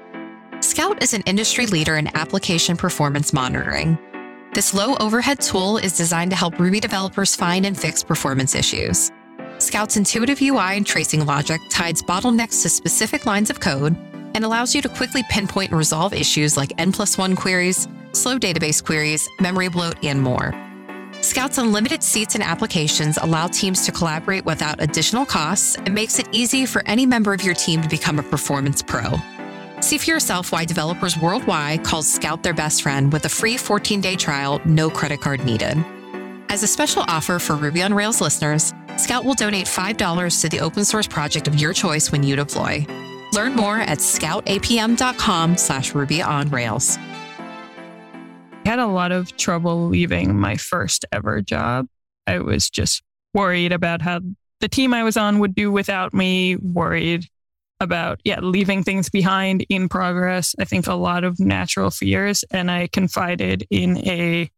Scout 0.62 1.02
is 1.02 1.16
an 1.16 1.24
industry 1.26 1.66
leader 1.66 1.96
in 1.96 2.16
application 2.16 2.78
performance 2.78 3.34
monitoring. 3.34 3.98
This 4.54 4.76
low 4.76 4.96
overhead 4.98 5.42
tool 5.42 5.80
is 5.80 5.98
designed 5.98 6.30
to 6.30 6.38
help 6.38 6.60
Ruby 6.60 6.80
developers 6.80 7.36
find 7.36 7.66
and 7.66 7.76
fix 7.78 8.04
performance 8.04 8.54
issues. 8.54 9.12
Scout's 9.58 9.98
intuitive 9.98 10.40
UI 10.40 10.78
and 10.78 10.86
tracing 10.86 11.26
logic 11.26 11.62
ties 11.72 12.04
bottlenecks 12.04 12.62
to 12.62 12.70
specific 12.70 13.26
lines 13.26 13.50
of 13.50 13.60
code 13.60 13.98
and 14.36 14.46
allows 14.46 14.76
you 14.76 14.84
to 14.84 14.90
quickly 14.90 15.24
pinpoint 15.32 15.72
and 15.72 15.80
resolve 15.80 16.14
issues 16.14 16.58
like 16.58 16.74
N 16.78 16.92
plus 16.92 17.18
one 17.18 17.36
queries, 17.36 17.88
slow 18.12 18.38
database 18.38 18.84
queries, 18.86 19.28
memory 19.40 19.68
bloat, 19.68 19.96
and 20.06 20.22
more. 20.22 20.54
Scout's 21.22 21.58
unlimited 21.58 22.04
seats 22.04 22.36
and 22.36 22.44
applications 22.44 23.18
allow 23.18 23.48
teams 23.48 23.84
to 23.88 23.92
collaborate 23.92 24.46
without 24.46 24.80
additional 24.80 25.26
costs 25.26 25.76
and 25.76 25.96
makes 25.96 26.20
it 26.20 26.28
easy 26.32 26.68
for 26.68 26.84
any 26.86 27.08
member 27.08 27.34
of 27.34 27.42
your 27.42 27.56
team 27.56 27.82
to 27.82 27.90
become 27.90 28.20
a 28.20 28.24
performance 28.24 28.84
pro. 28.84 29.18
See 29.82 29.98
for 29.98 30.12
yourself 30.12 30.52
why 30.52 30.64
developers 30.64 31.18
worldwide 31.18 31.84
call 31.84 32.04
Scout 32.04 32.44
their 32.44 32.54
best 32.54 32.84
friend 32.84 33.12
with 33.12 33.26
a 33.26 33.30
free 33.30 33.58
14 33.58 34.00
day 34.00 34.16
trial, 34.16 34.62
no 34.64 34.90
credit 34.92 35.22
card 35.22 35.44
needed. 35.44 35.84
As 36.50 36.62
a 36.62 36.68
special 36.68 37.04
offer 37.08 37.40
for 37.40 37.56
Ruby 37.56 37.82
on 37.82 37.94
Rails 37.94 38.22
listeners, 38.22 38.74
Scout 38.98 39.26
will 39.26 39.34
donate 39.34 39.66
$5 39.66 40.42
to 40.42 40.50
the 40.50 40.60
open 40.60 40.86
source 40.86 41.08
project 41.08 41.48
of 41.48 41.56
your 41.56 41.74
choice 41.74 42.12
when 42.12 42.22
you 42.22 42.36
deploy. 42.36 42.86
Learn 43.34 43.56
more 43.56 43.78
at 43.78 43.98
scoutapm.com 43.98 45.58
slash 45.58 45.96
Ruby 45.96 46.22
on 46.22 46.50
Rails. 46.50 46.98
I 48.64 48.70
had 48.70 48.80
a 48.80 48.86
lot 48.86 49.12
of 49.12 49.36
trouble 49.36 49.88
leaving 49.88 50.38
my 50.38 50.58
first 50.58 51.06
ever 51.12 51.42
job. 51.42 51.88
I 52.28 52.40
was 52.40 52.70
just 52.70 53.02
worried 53.34 53.72
about 53.72 54.04
how 54.04 54.20
the 54.60 54.68
team 54.68 54.94
I 54.94 55.04
was 55.04 55.18
on 55.18 55.40
would 55.40 55.56
do 55.56 55.72
without 55.72 56.14
me, 56.14 56.56
worried 56.58 57.26
about, 57.82 58.22
yeah, 58.24 58.40
leaving 58.40 58.84
things 58.84 59.10
behind 59.10 59.66
in 59.68 59.90
progress. 59.90 60.56
I 60.60 60.66
think 60.66 60.88
a 60.88 60.94
lot 60.94 61.24
of 61.24 61.40
natural 61.40 61.90
fears. 61.90 62.46
And 62.52 62.72
I 62.72 62.88
confided 62.88 63.68
in 63.70 63.98
a 64.08 64.50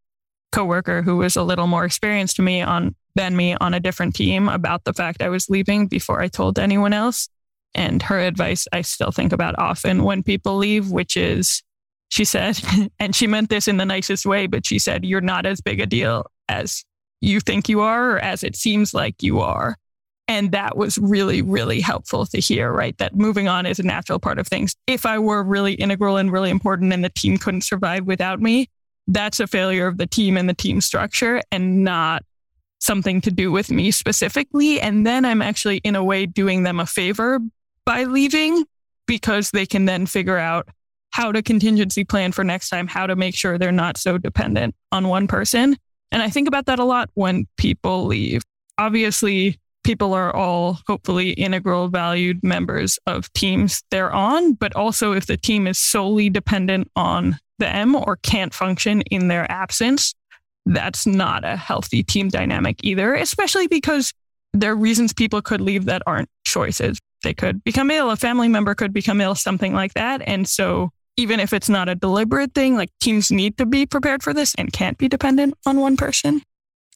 coworker 0.52 1.02
who 1.02 1.18
was 1.18 1.36
a 1.36 1.44
little 1.44 1.66
more 1.66 1.86
experienced 1.86 2.36
to 2.36 2.42
me 2.42 2.62
on 2.62 2.96
than 3.16 3.36
me 3.36 3.56
on 3.56 3.74
a 3.74 3.80
different 3.80 4.16
team 4.16 4.50
about 4.50 4.84
the 4.84 4.94
fact 4.94 5.22
I 5.22 5.30
was 5.30 5.50
leaving 5.50 5.88
before 5.88 6.22
I 6.22 6.28
told 6.28 6.60
anyone 6.60 6.94
else. 6.94 7.30
And 7.76 8.02
her 8.04 8.20
advice 8.20 8.68
I 8.72 8.82
still 8.82 9.12
think 9.12 9.34
about 9.34 9.58
often 9.58 10.04
when 10.04 10.24
people 10.24 10.58
leave, 10.58 10.92
which 10.92 11.18
is 11.18 11.64
she 12.10 12.26
said, 12.26 12.60
and 13.00 13.16
she 13.16 13.26
meant 13.26 13.50
this 13.50 13.68
in 13.68 13.78
the 13.78 13.86
nicest 13.86 14.26
way, 14.26 14.48
but 14.48 14.66
she 14.66 14.80
said, 14.80 15.06
You're 15.06 15.22
not 15.22 15.46
as 15.46 15.62
big 15.62 15.80
a 15.80 15.86
deal 15.86 16.26
as 16.50 16.84
you 17.22 17.40
think 17.40 17.70
you 17.70 17.82
are 17.82 18.12
or 18.12 18.20
as 18.20 18.44
it 18.44 18.56
seems 18.56 18.94
like 18.94 19.24
you 19.24 19.40
are. 19.40 19.78
And 20.34 20.52
that 20.52 20.76
was 20.76 20.98
really, 20.98 21.44
really 21.44 21.80
helpful 21.80 22.26
to 22.26 22.40
hear, 22.40 22.72
right? 22.72 22.98
That 22.98 23.16
moving 23.16 23.48
on 23.48 23.68
is 23.68 23.78
a 23.78 23.84
natural 23.84 24.18
part 24.18 24.40
of 24.40 24.48
things. 24.48 24.76
If 24.88 25.06
I 25.06 25.20
were 25.20 25.44
really 25.44 25.74
integral 25.76 26.18
and 26.18 26.32
really 26.32 26.50
important 26.50 26.92
and 26.92 27.04
the 27.04 27.10
team 27.10 27.38
couldn't 27.38 27.62
survive 27.62 28.08
without 28.08 28.42
me, 28.42 28.68
that's 29.06 29.40
a 29.40 29.46
failure 29.46 29.86
of 29.86 30.00
the 30.00 30.08
team 30.08 30.36
and 30.36 30.50
the 30.50 30.56
team 30.56 30.82
structure 30.82 31.40
and 31.52 31.84
not 31.84 32.24
something 32.80 33.22
to 33.22 33.30
do 33.30 33.52
with 33.52 33.70
me 33.70 33.92
specifically. 33.92 34.82
And 34.82 35.06
then 35.06 35.24
I'm 35.24 35.44
actually, 35.44 35.78
in 35.78 35.96
a 35.96 36.04
way, 36.04 36.26
doing 36.26 36.64
them 36.64 36.80
a 36.80 36.88
favor 36.88 37.40
by 37.86 38.06
leaving 38.06 38.66
because 39.06 39.52
they 39.52 39.68
can 39.68 39.86
then 39.86 40.08
figure 40.08 40.40
out 40.40 40.68
how 41.12 41.32
to 41.32 41.44
contingency 41.44 42.04
plan 42.04 42.32
for 42.32 42.44
next 42.44 42.70
time, 42.70 42.88
how 42.88 43.06
to 43.06 43.16
make 43.16 43.36
sure 43.36 43.60
they're 43.60 43.72
not 43.72 43.98
so 43.98 44.18
dependent 44.18 44.74
on 44.92 45.10
one 45.10 45.28
person. 45.28 45.78
And 46.12 46.24
I 46.24 46.32
think 46.32 46.48
about 46.48 46.66
that 46.66 46.80
a 46.80 46.86
lot 46.86 47.12
when 47.14 47.46
people 47.56 48.06
leave. 48.06 48.42
Obviously, 48.80 49.60
people 49.84 50.14
are 50.14 50.36
all 50.36 50.80
hopefully 50.88 51.32
integral, 51.32 51.88
valued 51.90 52.44
members 52.44 52.98
of 53.06 53.32
teams 53.34 53.84
they're 53.92 54.12
on. 54.12 54.54
But 54.54 54.76
also, 54.76 55.14
if 55.14 55.26
the 55.26 55.38
team 55.38 55.68
is 55.68 55.78
solely 55.78 56.30
dependent 56.30 56.90
on 56.96 57.38
them 57.60 57.96
or 57.96 58.18
can't 58.18 58.54
function 58.54 59.02
in 59.04 59.28
their 59.28 59.50
absence, 59.52 60.14
that's 60.66 61.06
not 61.06 61.44
a 61.44 61.56
healthy 61.56 62.04
team 62.04 62.30
dynamic 62.30 62.80
either, 62.84 63.14
especially 63.14 63.68
because 63.68 64.14
there 64.54 64.72
are 64.72 64.76
reasons 64.76 65.14
people 65.14 65.42
could 65.42 65.62
leave 65.62 65.86
that 65.86 66.02
aren't 66.08 66.30
choices. 66.46 67.00
They 67.24 67.34
could 67.34 67.64
become 67.64 67.92
ill, 67.92 68.12
a 68.12 68.16
family 68.16 68.48
member 68.48 68.76
could 68.76 68.94
become 68.94 69.22
ill, 69.22 69.36
something 69.36 69.74
like 69.74 69.94
that. 69.94 70.22
And 70.26 70.48
so, 70.48 70.92
even 71.16 71.40
if 71.40 71.54
it's 71.54 71.70
not 71.70 71.90
a 71.90 71.96
deliberate 71.96 72.54
thing, 72.54 72.76
like 72.76 72.90
teams 73.00 73.32
need 73.32 73.58
to 73.58 73.66
be 73.66 73.86
prepared 73.86 74.24
for 74.24 74.34
this 74.34 74.56
and 74.56 74.74
can't 74.74 74.98
be 74.98 75.08
dependent 75.08 75.54
on 75.66 75.80
one 75.80 75.96
person. 75.96 76.42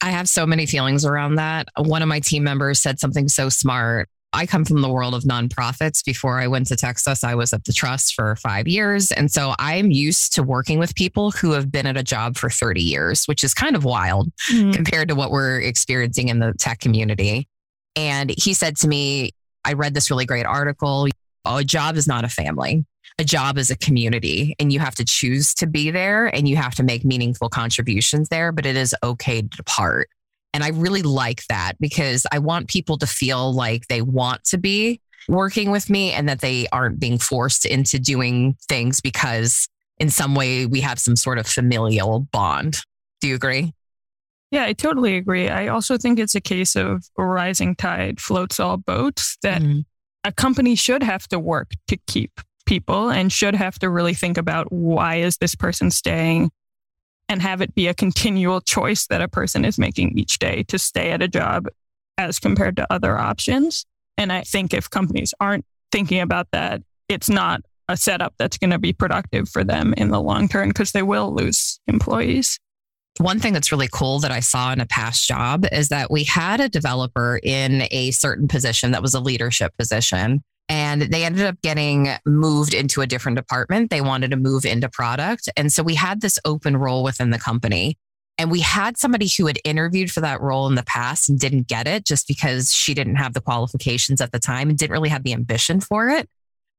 I 0.02 0.12
have 0.12 0.30
so 0.30 0.46
many 0.46 0.66
feelings 0.66 1.06
around 1.06 1.36
that. 1.36 1.68
One 1.78 2.02
of 2.02 2.08
my 2.08 2.20
team 2.20 2.44
members 2.44 2.80
said 2.80 3.00
something 3.00 3.28
so 3.28 3.50
smart. 3.50 4.10
I 4.34 4.46
come 4.46 4.66
from 4.66 4.82
the 4.82 4.90
world 4.90 5.16
of 5.16 5.24
nonprofits. 5.24 6.04
Before 6.04 6.40
I 6.40 6.48
went 6.48 6.68
to 6.68 6.76
Textus, 6.76 7.24
I 7.24 7.36
was 7.36 7.54
at 7.54 7.64
the 7.64 7.74
trust 7.74 8.14
for 8.14 8.36
five 8.36 8.68
years. 8.68 9.12
And 9.12 9.32
so 9.32 9.56
I'm 9.58 9.90
used 9.90 10.34
to 10.36 10.44
working 10.44 10.80
with 10.80 10.96
people 10.96 11.32
who 11.32 11.54
have 11.54 11.72
been 11.72 11.88
at 11.88 11.98
a 11.98 12.04
job 12.04 12.38
for 12.38 12.50
30 12.50 12.82
years, 12.82 13.26
which 13.26 13.44
is 13.44 13.54
kind 13.54 13.76
of 13.76 13.84
wild 13.84 14.30
mm-hmm. 14.52 14.72
compared 14.72 15.08
to 15.10 15.16
what 15.16 15.32
we're 15.32 15.62
experiencing 15.62 16.28
in 16.28 16.40
the 16.40 16.54
tech 16.60 16.80
community. 16.80 17.48
And 17.96 18.32
he 18.38 18.54
said 18.54 18.76
to 18.78 18.88
me, 18.88 19.32
I 19.66 19.74
read 19.74 19.94
this 19.94 20.12
really 20.12 20.26
great 20.26 20.46
article. 20.46 21.08
A 21.56 21.64
job 21.64 21.96
is 21.96 22.08
not 22.08 22.26
a 22.26 22.30
family. 22.30 22.86
A 23.20 23.24
job 23.24 23.58
is 23.58 23.72
a 23.72 23.78
community, 23.78 24.54
and 24.60 24.72
you 24.72 24.80
have 24.80 24.94
to 24.96 25.06
choose 25.06 25.54
to 25.56 25.66
be 25.66 25.90
there 25.90 26.28
and 26.28 26.48
you 26.48 26.58
have 26.58 26.76
to 26.76 26.84
make 26.84 27.06
meaningful 27.06 27.50
contributions 27.50 28.30
there, 28.30 28.52
but 28.52 28.66
it 28.66 28.76
is 28.76 28.94
okay 29.02 29.42
to 29.42 29.48
depart. 29.48 30.10
And 30.54 30.64
I 30.64 30.70
really 30.70 31.02
like 31.02 31.44
that 31.48 31.74
because 31.80 32.28
I 32.32 32.40
want 32.40 32.68
people 32.68 32.98
to 32.98 33.08
feel 33.08 33.54
like 33.54 33.88
they 33.88 34.02
want 34.02 34.44
to 34.46 34.58
be 34.58 35.02
working 35.28 35.72
with 35.72 35.90
me 35.90 36.12
and 36.12 36.28
that 36.30 36.42
they 36.42 36.68
aren't 36.72 37.00
being 37.00 37.18
forced 37.18 37.66
into 37.66 38.00
doing 38.00 38.56
things 38.68 39.02
because 39.02 39.68
in 40.00 40.10
some 40.10 40.36
way 40.36 40.66
we 40.66 40.82
have 40.82 41.00
some 41.00 41.16
sort 41.16 41.38
of 41.38 41.48
familial 41.48 42.22
bond. 42.32 42.80
Do 43.22 43.28
you 43.28 43.36
agree? 43.36 43.74
Yeah, 44.52 44.64
I 44.64 44.74
totally 44.74 45.18
agree. 45.18 45.50
I 45.50 45.68
also 45.68 45.98
think 45.98 46.20
it's 46.20 46.36
a 46.36 46.42
case 46.42 46.76
of 46.76 47.06
a 47.18 47.26
rising 47.26 47.76
tide 47.76 48.22
floats 48.22 48.60
all 48.60 48.78
boats 48.78 49.38
that 49.42 49.62
mm-hmm. 49.62 49.82
A 50.28 50.32
company 50.34 50.76
should 50.76 51.04
have 51.04 51.26
to 51.30 51.40
work 51.40 51.72
to 51.88 51.96
keep 52.06 52.42
people 52.66 53.10
and 53.10 53.32
should 53.32 53.56
have 53.56 53.80
to 53.80 53.90
really 53.90 54.14
think 54.14 54.38
about 54.38 54.70
why 54.74 55.16
is 55.16 55.38
this 55.38 55.56
person 55.56 55.90
staying 55.90 56.52
and 57.30 57.42
have 57.42 57.62
it 57.62 57.74
be 57.74 57.88
a 57.88 57.94
continual 57.94 58.60
choice 58.60 59.08
that 59.08 59.22
a 59.22 59.30
person 59.30 59.64
is 59.64 59.78
making 59.78 60.18
each 60.18 60.38
day 60.38 60.64
to 60.64 60.78
stay 60.78 61.12
at 61.12 61.22
a 61.22 61.30
job 61.30 61.68
as 62.18 62.40
compared 62.40 62.76
to 62.76 62.86
other 62.92 63.18
options. 63.18 63.86
And 64.18 64.34
I 64.34 64.42
think 64.42 64.74
if 64.74 64.90
companies 64.90 65.34
aren't 65.40 65.66
thinking 65.94 66.20
about 66.20 66.48
that, 66.52 66.82
it's 67.08 67.30
not 67.30 67.62
a 67.88 67.96
setup 67.96 68.34
that's 68.38 68.58
going 68.58 68.72
to 68.72 68.80
be 68.80 68.92
productive 68.92 69.48
for 69.48 69.64
them 69.64 69.94
in 69.96 70.10
the 70.10 70.22
long 70.22 70.50
term 70.50 70.68
because 70.70 70.92
they 70.92 71.04
will 71.04 71.34
lose 71.34 71.80
employees. 71.88 72.60
One 73.20 73.40
thing 73.40 73.54
that's 73.54 73.72
really 73.72 73.90
cool 73.92 74.20
that 74.20 74.32
I 74.32 74.42
saw 74.42 74.72
in 74.72 74.80
a 74.80 74.86
past 74.86 75.28
job 75.28 75.66
is 75.72 75.90
that 75.90 76.12
we 76.12 76.24
had 76.24 76.60
a 76.60 76.70
developer 76.70 77.40
in 77.42 77.88
a 77.92 78.12
certain 78.12 78.48
position 78.48 78.92
that 78.92 79.02
was 79.02 79.14
a 79.14 79.20
leadership 79.20 79.76
position 79.78 80.44
and 80.70 81.04
they 81.04 81.24
ended 81.24 81.46
up 81.46 81.62
getting 81.62 82.10
moved 82.26 82.74
into 82.74 83.02
a 83.02 83.08
different 83.08 83.38
department. 83.38 83.90
They 83.90 84.02
wanted 84.02 84.32
to 84.32 84.38
move 84.38 84.66
into 84.66 84.90
product. 84.90 85.50
And 85.56 85.72
so 85.72 85.82
we 85.82 85.96
had 85.96 86.22
this 86.22 86.38
open 86.44 86.76
role 86.76 87.04
within 87.04 87.30
the 87.30 87.40
company. 87.40 87.98
And 88.40 88.52
we 88.52 88.60
had 88.60 88.98
somebody 88.98 89.28
who 89.28 89.48
had 89.48 89.60
interviewed 89.64 90.12
for 90.12 90.22
that 90.22 90.42
role 90.42 90.68
in 90.68 90.76
the 90.76 90.84
past 90.84 91.28
and 91.28 91.40
didn't 91.40 91.68
get 91.68 91.88
it 91.88 92.06
just 92.06 92.28
because 92.28 92.72
she 92.72 92.94
didn't 92.94 93.16
have 93.16 93.34
the 93.34 93.42
qualifications 93.42 94.22
at 94.22 94.32
the 94.32 94.40
time 94.40 94.70
and 94.70 94.78
didn't 94.78 94.92
really 94.92 95.10
have 95.10 95.24
the 95.24 95.34
ambition 95.34 95.80
for 95.80 96.10
it. 96.10 96.30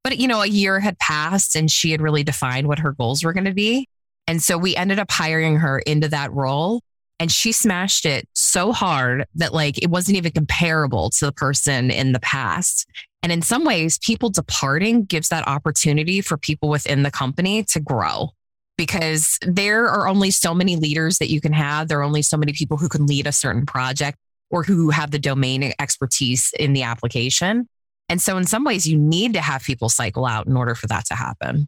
But, 0.03 0.19
you 0.19 0.27
know, 0.27 0.41
a 0.41 0.47
year 0.47 0.79
had 0.79 0.97
passed 0.99 1.57
and 1.57 1.69
she 1.69 1.91
had 1.91 2.01
really 2.01 2.23
defined 2.23 2.67
what 2.67 2.79
her 2.79 2.93
goals 2.93 3.23
were 3.23 3.33
going 3.33 3.45
to 3.45 3.53
be. 3.53 3.89
And 4.29 4.43
so 4.43 4.59
we 4.59 4.75
ended 4.75 4.99
up 4.99 5.09
hiring 5.09 5.55
her 5.55 5.79
into 5.79 6.07
that 6.09 6.31
role 6.31 6.83
and 7.19 7.31
she 7.31 7.51
smashed 7.51 8.05
it 8.05 8.29
so 8.35 8.71
hard 8.71 9.25
that 9.33 9.55
like 9.55 9.81
it 9.81 9.89
wasn't 9.89 10.17
even 10.17 10.31
comparable 10.31 11.09
to 11.09 11.25
the 11.25 11.31
person 11.31 11.89
in 11.89 12.11
the 12.11 12.19
past. 12.19 12.85
And 13.23 13.31
in 13.31 13.41
some 13.41 13.65
ways, 13.65 13.97
people 13.97 14.29
departing 14.29 15.05
gives 15.05 15.29
that 15.29 15.47
opportunity 15.47 16.21
for 16.21 16.37
people 16.37 16.69
within 16.69 17.01
the 17.01 17.09
company 17.09 17.63
to 17.71 17.79
grow 17.79 18.29
because 18.77 19.39
there 19.41 19.89
are 19.89 20.07
only 20.07 20.29
so 20.29 20.53
many 20.53 20.75
leaders 20.75 21.17
that 21.17 21.31
you 21.31 21.41
can 21.41 21.51
have. 21.51 21.87
There 21.87 21.99
are 21.99 22.03
only 22.03 22.21
so 22.21 22.37
many 22.37 22.53
people 22.53 22.77
who 22.77 22.87
can 22.87 23.07
lead 23.07 23.25
a 23.25 23.31
certain 23.31 23.65
project 23.65 24.19
or 24.51 24.61
who 24.61 24.91
have 24.91 25.09
the 25.09 25.17
domain 25.17 25.73
expertise 25.79 26.53
in 26.59 26.73
the 26.73 26.83
application. 26.83 27.67
And 28.07 28.21
so, 28.21 28.37
in 28.37 28.45
some 28.45 28.63
ways, 28.63 28.87
you 28.87 28.97
need 28.97 29.33
to 29.33 29.41
have 29.41 29.63
people 29.63 29.89
cycle 29.89 30.27
out 30.27 30.45
in 30.45 30.55
order 30.55 30.75
for 30.75 30.85
that 30.85 31.05
to 31.05 31.15
happen. 31.15 31.67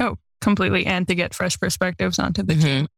Oh, 0.00 0.18
completely. 0.40 0.86
And 0.86 1.06
to 1.08 1.14
get 1.14 1.34
fresh 1.34 1.58
perspectives 1.58 2.18
onto 2.18 2.42
the 2.42 2.54
mm-hmm. 2.54 2.62
team. 2.62 2.88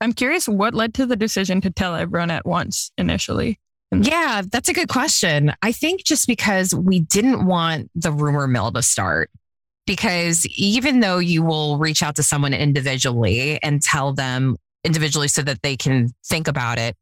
I'm 0.00 0.12
curious 0.12 0.48
what 0.48 0.74
led 0.74 0.94
to 0.94 1.06
the 1.06 1.16
decision 1.16 1.60
to 1.62 1.70
tell 1.70 1.94
everyone 1.94 2.30
at 2.30 2.44
once 2.44 2.90
initially. 2.98 3.58
Yeah, 3.92 4.42
that's 4.50 4.68
a 4.68 4.74
good 4.74 4.88
question. 4.88 5.52
I 5.62 5.72
think 5.72 6.04
just 6.04 6.26
because 6.26 6.74
we 6.74 7.00
didn't 7.00 7.46
want 7.46 7.90
the 7.94 8.12
rumor 8.12 8.46
mill 8.46 8.72
to 8.72 8.82
start. 8.82 9.30
Because 9.86 10.44
even 10.46 10.98
though 10.98 11.18
you 11.18 11.44
will 11.44 11.78
reach 11.78 12.02
out 12.02 12.16
to 12.16 12.22
someone 12.24 12.52
individually 12.52 13.62
and 13.62 13.80
tell 13.80 14.12
them 14.12 14.56
individually 14.82 15.28
so 15.28 15.42
that 15.42 15.62
they 15.62 15.76
can 15.76 16.08
think 16.24 16.48
about 16.48 16.78
it, 16.78 16.96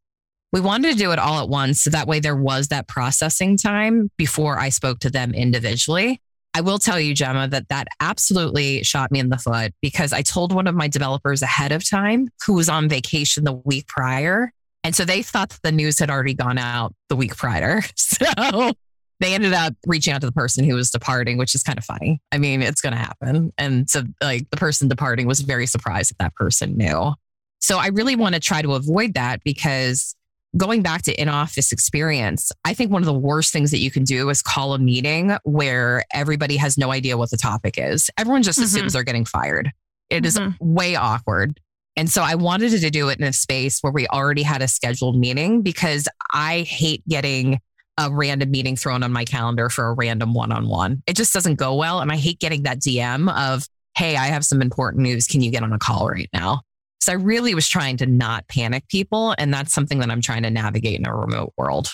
we 0.51 0.61
wanted 0.61 0.91
to 0.91 0.97
do 0.97 1.11
it 1.11 1.17
all 1.17 1.41
at 1.41 1.49
once. 1.49 1.81
So 1.81 1.89
that 1.89 2.07
way 2.07 2.19
there 2.19 2.35
was 2.35 2.67
that 2.67 2.87
processing 2.87 3.57
time 3.57 4.11
before 4.17 4.59
I 4.59 4.69
spoke 4.69 4.99
to 4.99 5.09
them 5.09 5.33
individually. 5.33 6.21
I 6.55 6.61
will 6.61 6.79
tell 6.79 6.97
you, 6.97 7.13
Jemma, 7.13 7.49
that 7.49 7.67
that 7.67 7.89
absolutely 7.99 8.81
shot 8.81 9.11
me 9.11 9.19
in 9.19 9.27
the 9.27 9.37
foot 9.37 9.73
because 9.81 10.13
I 10.13 10.21
told 10.21 10.53
one 10.53 10.67
of 10.67 10.73
my 10.73 10.87
developers 10.87 11.41
ahead 11.41 11.73
of 11.73 11.87
time 11.87 12.29
who 12.45 12.53
was 12.53 12.69
on 12.69 12.87
vacation 12.87 13.43
the 13.43 13.51
week 13.51 13.87
prior. 13.87 14.53
And 14.81 14.95
so 14.95 15.03
they 15.03 15.21
thought 15.21 15.59
the 15.63 15.73
news 15.73 15.99
had 15.99 16.09
already 16.09 16.33
gone 16.33 16.57
out 16.57 16.95
the 17.09 17.17
week 17.17 17.35
prior. 17.35 17.81
So 17.97 18.71
they 19.19 19.33
ended 19.33 19.51
up 19.51 19.73
reaching 19.85 20.13
out 20.13 20.21
to 20.21 20.27
the 20.27 20.33
person 20.33 20.63
who 20.63 20.75
was 20.75 20.91
departing, 20.91 21.37
which 21.37 21.55
is 21.55 21.63
kind 21.63 21.77
of 21.77 21.83
funny. 21.83 22.21
I 22.31 22.37
mean, 22.37 22.61
it's 22.61 22.79
going 22.79 22.93
to 22.93 22.99
happen. 22.99 23.51
And 23.57 23.89
so, 23.89 24.03
like, 24.21 24.49
the 24.49 24.57
person 24.57 24.87
departing 24.87 25.27
was 25.27 25.41
very 25.41 25.65
surprised 25.65 26.11
that 26.11 26.19
that 26.19 26.35
person 26.35 26.77
knew. 26.77 27.13
So 27.59 27.77
I 27.77 27.87
really 27.87 28.15
want 28.15 28.35
to 28.35 28.41
try 28.41 28.61
to 28.61 28.75
avoid 28.75 29.15
that 29.15 29.43
because 29.43 30.15
going 30.57 30.81
back 30.81 31.01
to 31.03 31.21
in 31.21 31.29
office 31.29 31.71
experience, 31.71 32.51
I 32.63 32.73
think 32.73 32.91
one 32.91 33.01
of 33.01 33.05
the 33.05 33.13
worst 33.13 33.51
things 33.51 33.71
that 33.71 33.79
you 33.79 33.91
can 33.91 34.03
do 34.03 34.29
is 34.29 34.41
call 34.41 34.73
a 34.73 34.79
meeting 34.79 35.35
where 35.43 36.03
everybody 36.11 36.57
has 36.57 36.77
no 36.77 36.91
idea 36.91 37.17
what 37.17 37.31
the 37.31 37.37
topic 37.37 37.75
is. 37.77 38.09
Everyone 38.17 38.43
just 38.43 38.59
mm-hmm. 38.59 38.65
assumes 38.65 38.93
they're 38.93 39.03
getting 39.03 39.25
fired. 39.25 39.71
It 40.09 40.23
mm-hmm. 40.23 40.49
is 40.49 40.53
way 40.59 40.95
awkward. 40.95 41.59
And 41.97 42.09
so 42.09 42.21
I 42.21 42.35
wanted 42.35 42.71
to 42.71 42.89
do 42.89 43.09
it 43.09 43.19
in 43.19 43.25
a 43.25 43.33
space 43.33 43.79
where 43.79 43.93
we 43.93 44.07
already 44.07 44.43
had 44.43 44.61
a 44.61 44.67
scheduled 44.67 45.17
meeting 45.17 45.61
because 45.61 46.07
I 46.33 46.61
hate 46.61 47.07
getting 47.07 47.59
a 47.97 48.11
random 48.11 48.51
meeting 48.51 48.75
thrown 48.75 49.03
on 49.03 49.13
my 49.13 49.23
calendar 49.23 49.69
for 49.69 49.87
a 49.87 49.93
random 49.93 50.33
one 50.33 50.51
on 50.51 50.67
one. 50.67 51.01
It 51.07 51.15
just 51.15 51.33
doesn't 51.33 51.55
go 51.55 51.75
well. 51.75 52.01
And 52.01 52.11
I 52.11 52.17
hate 52.17 52.39
getting 52.39 52.63
that 52.63 52.79
DM 52.79 53.33
of, 53.33 53.65
hey, 53.97 54.17
I 54.17 54.27
have 54.27 54.43
some 54.43 54.61
important 54.61 55.03
news. 55.03 55.27
Can 55.27 55.41
you 55.41 55.51
get 55.51 55.63
on 55.63 55.71
a 55.71 55.79
call 55.79 56.09
right 56.09 56.29
now? 56.33 56.61
So 57.05 57.11
I 57.11 57.15
really 57.17 57.53
was 57.53 57.67
trying 57.67 57.97
to 57.97 58.07
not 58.07 58.47
panic 58.47 58.87
people. 58.87 59.35
And 59.37 59.53
that's 59.53 59.71
something 59.71 59.99
that 59.99 60.09
I'm 60.09 60.21
trying 60.21 60.41
to 60.41 60.49
navigate 60.49 60.99
in 60.99 61.05
a 61.05 61.15
remote 61.15 61.53
world. 61.55 61.91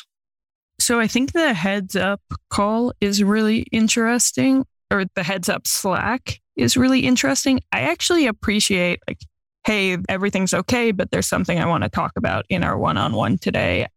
So 0.80 1.02
I 1.02 1.08
think 1.08 1.34
the 1.34 1.54
heads 1.54 1.98
up 1.98 2.22
call 2.50 2.94
is 3.02 3.22
really 3.22 3.68
interesting, 3.74 4.66
or 4.90 5.04
the 5.16 5.24
heads 5.24 5.50
up 5.50 5.68
Slack 5.68 6.40
is 6.56 6.78
really 6.78 7.02
interesting. 7.02 7.60
I 7.74 7.82
actually 7.82 8.26
appreciate, 8.26 9.02
like, 9.06 9.20
hey, 9.68 9.98
everything's 10.08 10.54
okay, 10.54 10.92
but 10.92 11.12
there's 11.12 11.28
something 11.28 11.60
I 11.60 11.66
want 11.66 11.84
to 11.84 11.90
talk 11.90 12.14
about 12.16 12.46
in 12.48 12.64
our 12.64 12.78
one 12.78 12.96
on 12.96 13.12
one 13.12 13.38
today 13.38 13.88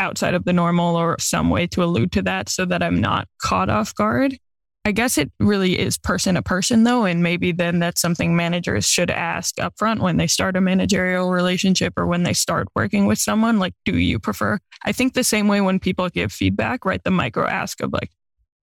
outside 0.00 0.32
of 0.32 0.46
the 0.46 0.54
normal 0.54 0.96
or 0.96 1.18
some 1.20 1.50
way 1.50 1.66
to 1.66 1.84
allude 1.84 2.12
to 2.12 2.22
that 2.22 2.48
so 2.48 2.64
that 2.64 2.82
I'm 2.82 2.98
not 2.98 3.28
caught 3.42 3.68
off 3.68 3.94
guard. 3.94 4.38
I 4.86 4.92
guess 4.92 5.18
it 5.18 5.32
really 5.40 5.76
is 5.76 5.98
person 5.98 6.36
to 6.36 6.42
person 6.42 6.84
though. 6.84 7.06
And 7.06 7.20
maybe 7.20 7.50
then 7.50 7.80
that's 7.80 8.00
something 8.00 8.36
managers 8.36 8.88
should 8.88 9.10
ask 9.10 9.56
upfront 9.56 9.98
when 9.98 10.16
they 10.16 10.28
start 10.28 10.56
a 10.56 10.60
managerial 10.60 11.32
relationship 11.32 11.94
or 11.96 12.06
when 12.06 12.22
they 12.22 12.32
start 12.32 12.68
working 12.76 13.06
with 13.06 13.18
someone. 13.18 13.58
Like, 13.58 13.74
do 13.84 13.98
you 13.98 14.20
prefer? 14.20 14.60
I 14.84 14.92
think 14.92 15.14
the 15.14 15.24
same 15.24 15.48
way 15.48 15.60
when 15.60 15.80
people 15.80 16.08
give 16.08 16.32
feedback, 16.32 16.84
right? 16.84 17.02
The 17.02 17.10
micro 17.10 17.48
ask 17.48 17.80
of 17.82 17.92
like, 17.92 18.12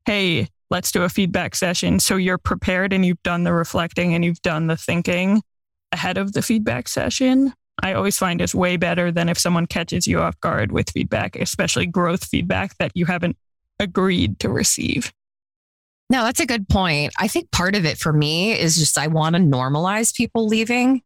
hey, 0.05 0.47
let's 0.69 0.93
do 0.93 1.03
a 1.03 1.09
feedback 1.09 1.55
session. 1.55 1.99
So 1.99 2.15
you're 2.15 2.37
prepared 2.37 2.93
and 2.93 3.05
you've 3.05 3.21
done 3.23 3.43
the 3.43 3.51
reflecting 3.51 4.15
and 4.15 4.23
you've 4.23 4.41
done 4.43 4.67
the 4.67 4.77
thinking 4.77 5.41
ahead 5.91 6.17
of 6.17 6.31
the 6.31 6.41
feedback 6.41 6.87
session. 6.87 7.51
I 7.81 7.95
always 7.95 8.17
find 8.17 8.39
is 8.39 8.55
way 8.55 8.77
better 8.77 9.11
than 9.11 9.27
if 9.27 9.37
someone 9.37 9.65
catches 9.65 10.07
you 10.07 10.21
off 10.21 10.39
guard 10.39 10.71
with 10.71 10.89
feedback, 10.89 11.35
especially 11.35 11.85
growth 11.85 12.23
feedback 12.23 12.77
that 12.77 12.93
you 12.95 13.07
haven't 13.07 13.35
agreed 13.77 14.39
to 14.39 14.47
receive. 14.47 15.11
No, 16.13 16.25
that's 16.25 16.39
a 16.39 16.45
good 16.45 16.69
point. 16.69 17.11
I 17.17 17.27
think 17.27 17.49
part 17.49 17.75
of 17.75 17.85
it 17.85 17.97
for 17.97 18.13
me 18.13 18.51
is 18.51 18.77
just 18.77 18.99
I 18.99 19.07
want 19.07 19.35
to 19.35 19.41
normalize 19.41 20.13
people 20.13 20.45
leaving. 20.45 21.01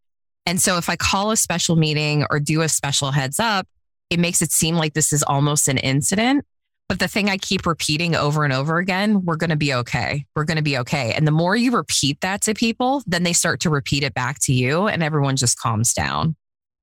And 0.45 0.61
so 0.61 0.75
if 0.75 0.89
I 0.89 0.97
call 0.97 1.31
a 1.31 1.37
special 1.37 1.77
meeting 1.77 2.25
or 2.29 2.41
do 2.41 2.61
a 2.61 2.67
special 2.67 3.11
heads 3.11 3.39
up, 3.39 3.65
it 4.09 4.19
makes 4.19 4.41
it 4.41 4.51
seem 4.51 4.75
like 4.75 4.93
this 4.93 5.13
is 5.13 5.23
almost 5.23 5.69
an 5.69 5.77
incident. 5.77 6.43
But 6.89 6.99
the 6.99 7.07
thing 7.07 7.29
I 7.29 7.37
keep 7.37 7.65
repeating 7.65 8.15
over 8.15 8.43
and 8.43 8.51
over 8.51 8.79
again, 8.79 9.23
we're 9.23 9.37
going 9.37 9.49
to 9.49 9.55
be 9.55 9.73
okay. 9.75 10.25
We're 10.35 10.43
going 10.43 10.57
to 10.57 10.61
be 10.61 10.77
okay. 10.79 11.13
And 11.13 11.25
the 11.25 11.31
more 11.31 11.55
you 11.55 11.71
repeat 11.71 12.19
that 12.19 12.41
to 12.41 12.53
people, 12.53 13.01
then 13.07 13.23
they 13.23 13.31
start 13.31 13.61
to 13.61 13.69
repeat 13.69 14.03
it 14.03 14.13
back 14.13 14.39
to 14.41 14.53
you 14.53 14.87
and 14.87 15.01
everyone 15.01 15.37
just 15.37 15.57
calms 15.57 15.93
down. 15.93 16.35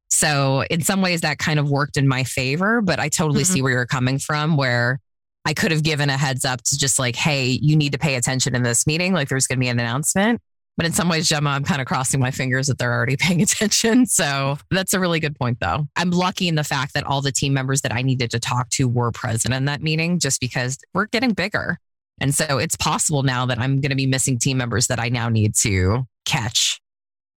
So 0.09 0.65
in 0.71 0.81
some 0.81 1.03
ways 1.03 1.21
that 1.21 1.37
kind 1.37 1.59
of 1.59 1.69
worked 1.69 1.99
in 1.99 2.09
my 2.09 2.25
favor, 2.25 2.81
but 2.81 2.99
I 2.99 3.11
totally 3.11 3.43
mm-hmm. 3.43 3.53
see 3.53 3.61
where 3.61 3.73
you're 3.73 3.85
coming 3.85 4.19
from 4.19 4.57
where 4.57 5.01
I 5.45 5.55
could 5.55 5.73
have 5.73 5.83
given 5.83 6.09
a 6.11 6.17
heads 6.17 6.45
up 6.45 6.63
to 6.63 6.79
just 6.79 6.99
like, 6.99 7.17
hey, 7.17 7.59
you 7.61 7.77
need 7.77 7.93
to 7.93 7.99
pay 7.99 8.15
attention 8.15 8.55
in 8.55 8.63
this 8.63 8.87
meeting. 8.87 9.13
Like 9.13 9.29
there's 9.29 9.47
going 9.47 9.59
to 9.59 9.61
be 9.61 9.69
an 9.69 9.79
announcement. 9.79 10.41
But 10.77 10.87
in 10.87 10.93
some 10.93 11.09
ways, 11.09 11.29
Jemma, 11.29 11.51
I'm 11.51 11.63
kind 11.63 11.81
of 11.81 11.87
crossing 11.87 12.19
my 12.19 12.33
fingers 12.33 12.67
that 12.67 12.79
they're 12.79 12.93
already 12.93 13.17
paying 13.21 13.43
attention. 13.43 14.07
So 14.07 14.59
that's 14.71 14.95
a 14.95 15.01
really 15.01 15.21
good 15.21 15.37
point, 15.37 15.59
though. 15.61 15.87
I'm 15.97 16.11
lucky 16.11 16.49
in 16.49 16.55
the 16.55 16.65
fact 16.65 16.95
that 16.95 17.05
all 17.05 17.21
the 17.21 17.33
team 17.33 17.53
members 17.53 17.83
that 17.83 17.93
I 17.93 18.03
needed 18.03 18.31
to 18.33 18.41
talk 18.41 18.71
to 18.71 18.89
were 18.89 19.13
present 19.13 19.55
in 19.55 19.67
that 19.67 19.83
meeting 19.83 20.19
just 20.19 20.41
because 20.41 20.79
we're 20.93 21.07
getting 21.07 21.33
bigger. 21.33 21.79
And 22.21 22.35
so 22.35 22.59
it's 22.59 22.77
possible 22.77 23.23
now 23.23 23.47
that 23.47 23.59
I'm 23.59 23.81
going 23.81 23.91
to 23.91 23.97
be 23.97 24.07
missing 24.07 24.39
team 24.39 24.57
members 24.57 24.87
that 24.87 25.01
I 25.01 25.09
now 25.09 25.29
need 25.29 25.55
to 25.63 26.05
catch 26.25 26.81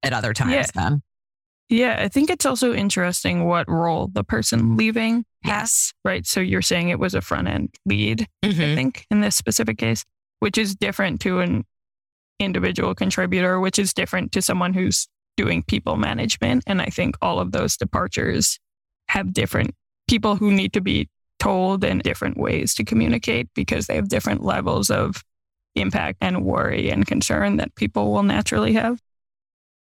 at 0.04 0.14
other 0.14 0.34
times 0.34 0.54
yeah. 0.54 0.66
then. 0.74 1.02
Yeah, 1.70 1.98
I 2.00 2.08
think 2.08 2.30
it's 2.30 2.46
also 2.46 2.74
interesting 2.74 3.46
what 3.46 3.70
role 3.70 4.10
the 4.12 4.24
person 4.24 4.78
leaving 4.78 5.26
yes. 5.46 5.94
right? 6.04 6.26
So 6.26 6.40
you're 6.40 6.62
saying 6.62 6.90
it 6.90 7.00
was 7.00 7.14
a 7.14 7.22
front 7.22 7.48
end 7.48 7.76
lead, 7.86 8.28
mm-hmm. 8.44 8.62
I 8.62 8.76
think, 8.76 9.06
in 9.12 9.22
this 9.22 9.36
specific 9.36 9.78
case, 9.78 10.04
which 10.40 10.58
is 10.58 10.76
different 10.76 11.22
to 11.22 11.40
an 11.40 11.66
individual 12.40 12.94
contributor, 12.94 13.60
which 13.60 13.80
is 13.80 13.94
different 13.94 14.32
to 14.34 14.42
someone 14.42 14.74
who's 14.74 15.08
doing 15.36 15.64
people 15.64 15.98
management. 15.98 16.64
And 16.68 16.82
I 16.82 16.88
think 16.88 17.16
all 17.22 17.40
of 17.40 17.52
those 17.52 17.78
departures 17.78 18.60
have 19.10 19.34
different 19.34 19.72
people 20.08 20.36
who 20.36 20.52
need 20.52 20.74
to 20.74 20.82
be 20.82 21.10
told 21.40 21.84
in 21.84 22.00
different 22.00 22.38
ways 22.38 22.74
to 22.76 22.84
communicate 22.84 23.48
because 23.54 23.88
they 23.88 23.96
have 23.96 24.10
different 24.10 24.44
levels 24.44 24.90
of 24.90 25.24
impact 25.76 26.18
and 26.22 26.44
worry 26.44 26.90
and 26.90 27.06
concern 27.06 27.58
that 27.58 27.76
people 27.76 28.12
will 28.12 28.24
naturally 28.24 28.74
have 28.74 29.00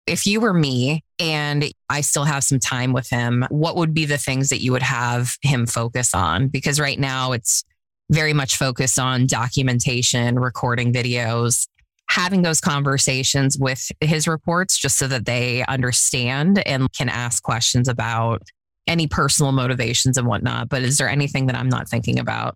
if 0.08 0.26
you 0.26 0.40
were 0.40 0.54
me 0.54 1.04
and 1.20 1.66
I 1.90 2.02
still 2.02 2.24
have 2.24 2.44
some 2.44 2.60
time 2.60 2.94
with 2.94 3.10
him, 3.10 3.46
what 3.50 3.76
would 3.76 3.94
be 3.94 4.06
the 4.06 4.18
things 4.18 4.50
that 4.50 4.62
you 4.62 4.72
would 4.72 4.84
have 4.84 5.36
him 5.42 5.66
focus 5.68 6.14
on? 6.14 6.48
Because 6.48 6.80
right 6.80 7.00
now 7.00 7.34
it's 7.34 7.64
very 8.10 8.34
much 8.34 8.56
focused 8.56 8.98
on 8.98 9.28
documentation, 9.28 10.40
recording 10.40 10.94
videos, 10.94 11.68
having 12.10 12.42
those 12.42 12.62
conversations 12.62 13.58
with 13.60 13.92
his 14.00 14.28
reports 14.28 14.78
just 14.78 14.98
so 14.98 15.08
that 15.08 15.26
they 15.26 15.66
understand 15.66 16.66
and 16.66 16.92
can 16.94 17.10
ask 17.10 17.44
questions 17.44 17.90
about 17.90 18.42
any 18.88 19.08
personal 19.08 19.52
motivations 19.52 20.18
and 20.18 20.26
whatnot. 20.26 20.70
But 20.70 20.84
is 20.84 20.98
there 20.98 21.10
anything 21.10 21.48
that 21.48 21.58
I'm 21.58 21.68
not 21.68 21.90
thinking 21.90 22.18
about? 22.18 22.56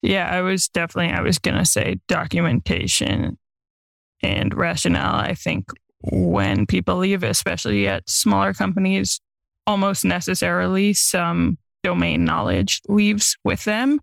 Yeah, 0.00 0.28
I 0.30 0.40
was 0.40 0.68
definitely, 0.68 1.12
I 1.12 1.20
was 1.20 1.38
going 1.38 1.58
to 1.58 1.66
say 1.66 1.96
documentation 2.08 3.36
and 4.22 4.54
rationale. 4.54 5.16
I 5.16 5.34
think 5.34 5.66
when 6.10 6.66
people 6.66 6.96
leave, 6.96 7.22
especially 7.22 7.88
at 7.88 8.08
smaller 8.08 8.54
companies, 8.54 9.20
almost 9.66 10.04
necessarily 10.04 10.92
some 10.92 11.58
domain 11.82 12.24
knowledge 12.24 12.80
leaves 12.88 13.36
with 13.44 13.64
them. 13.64 14.00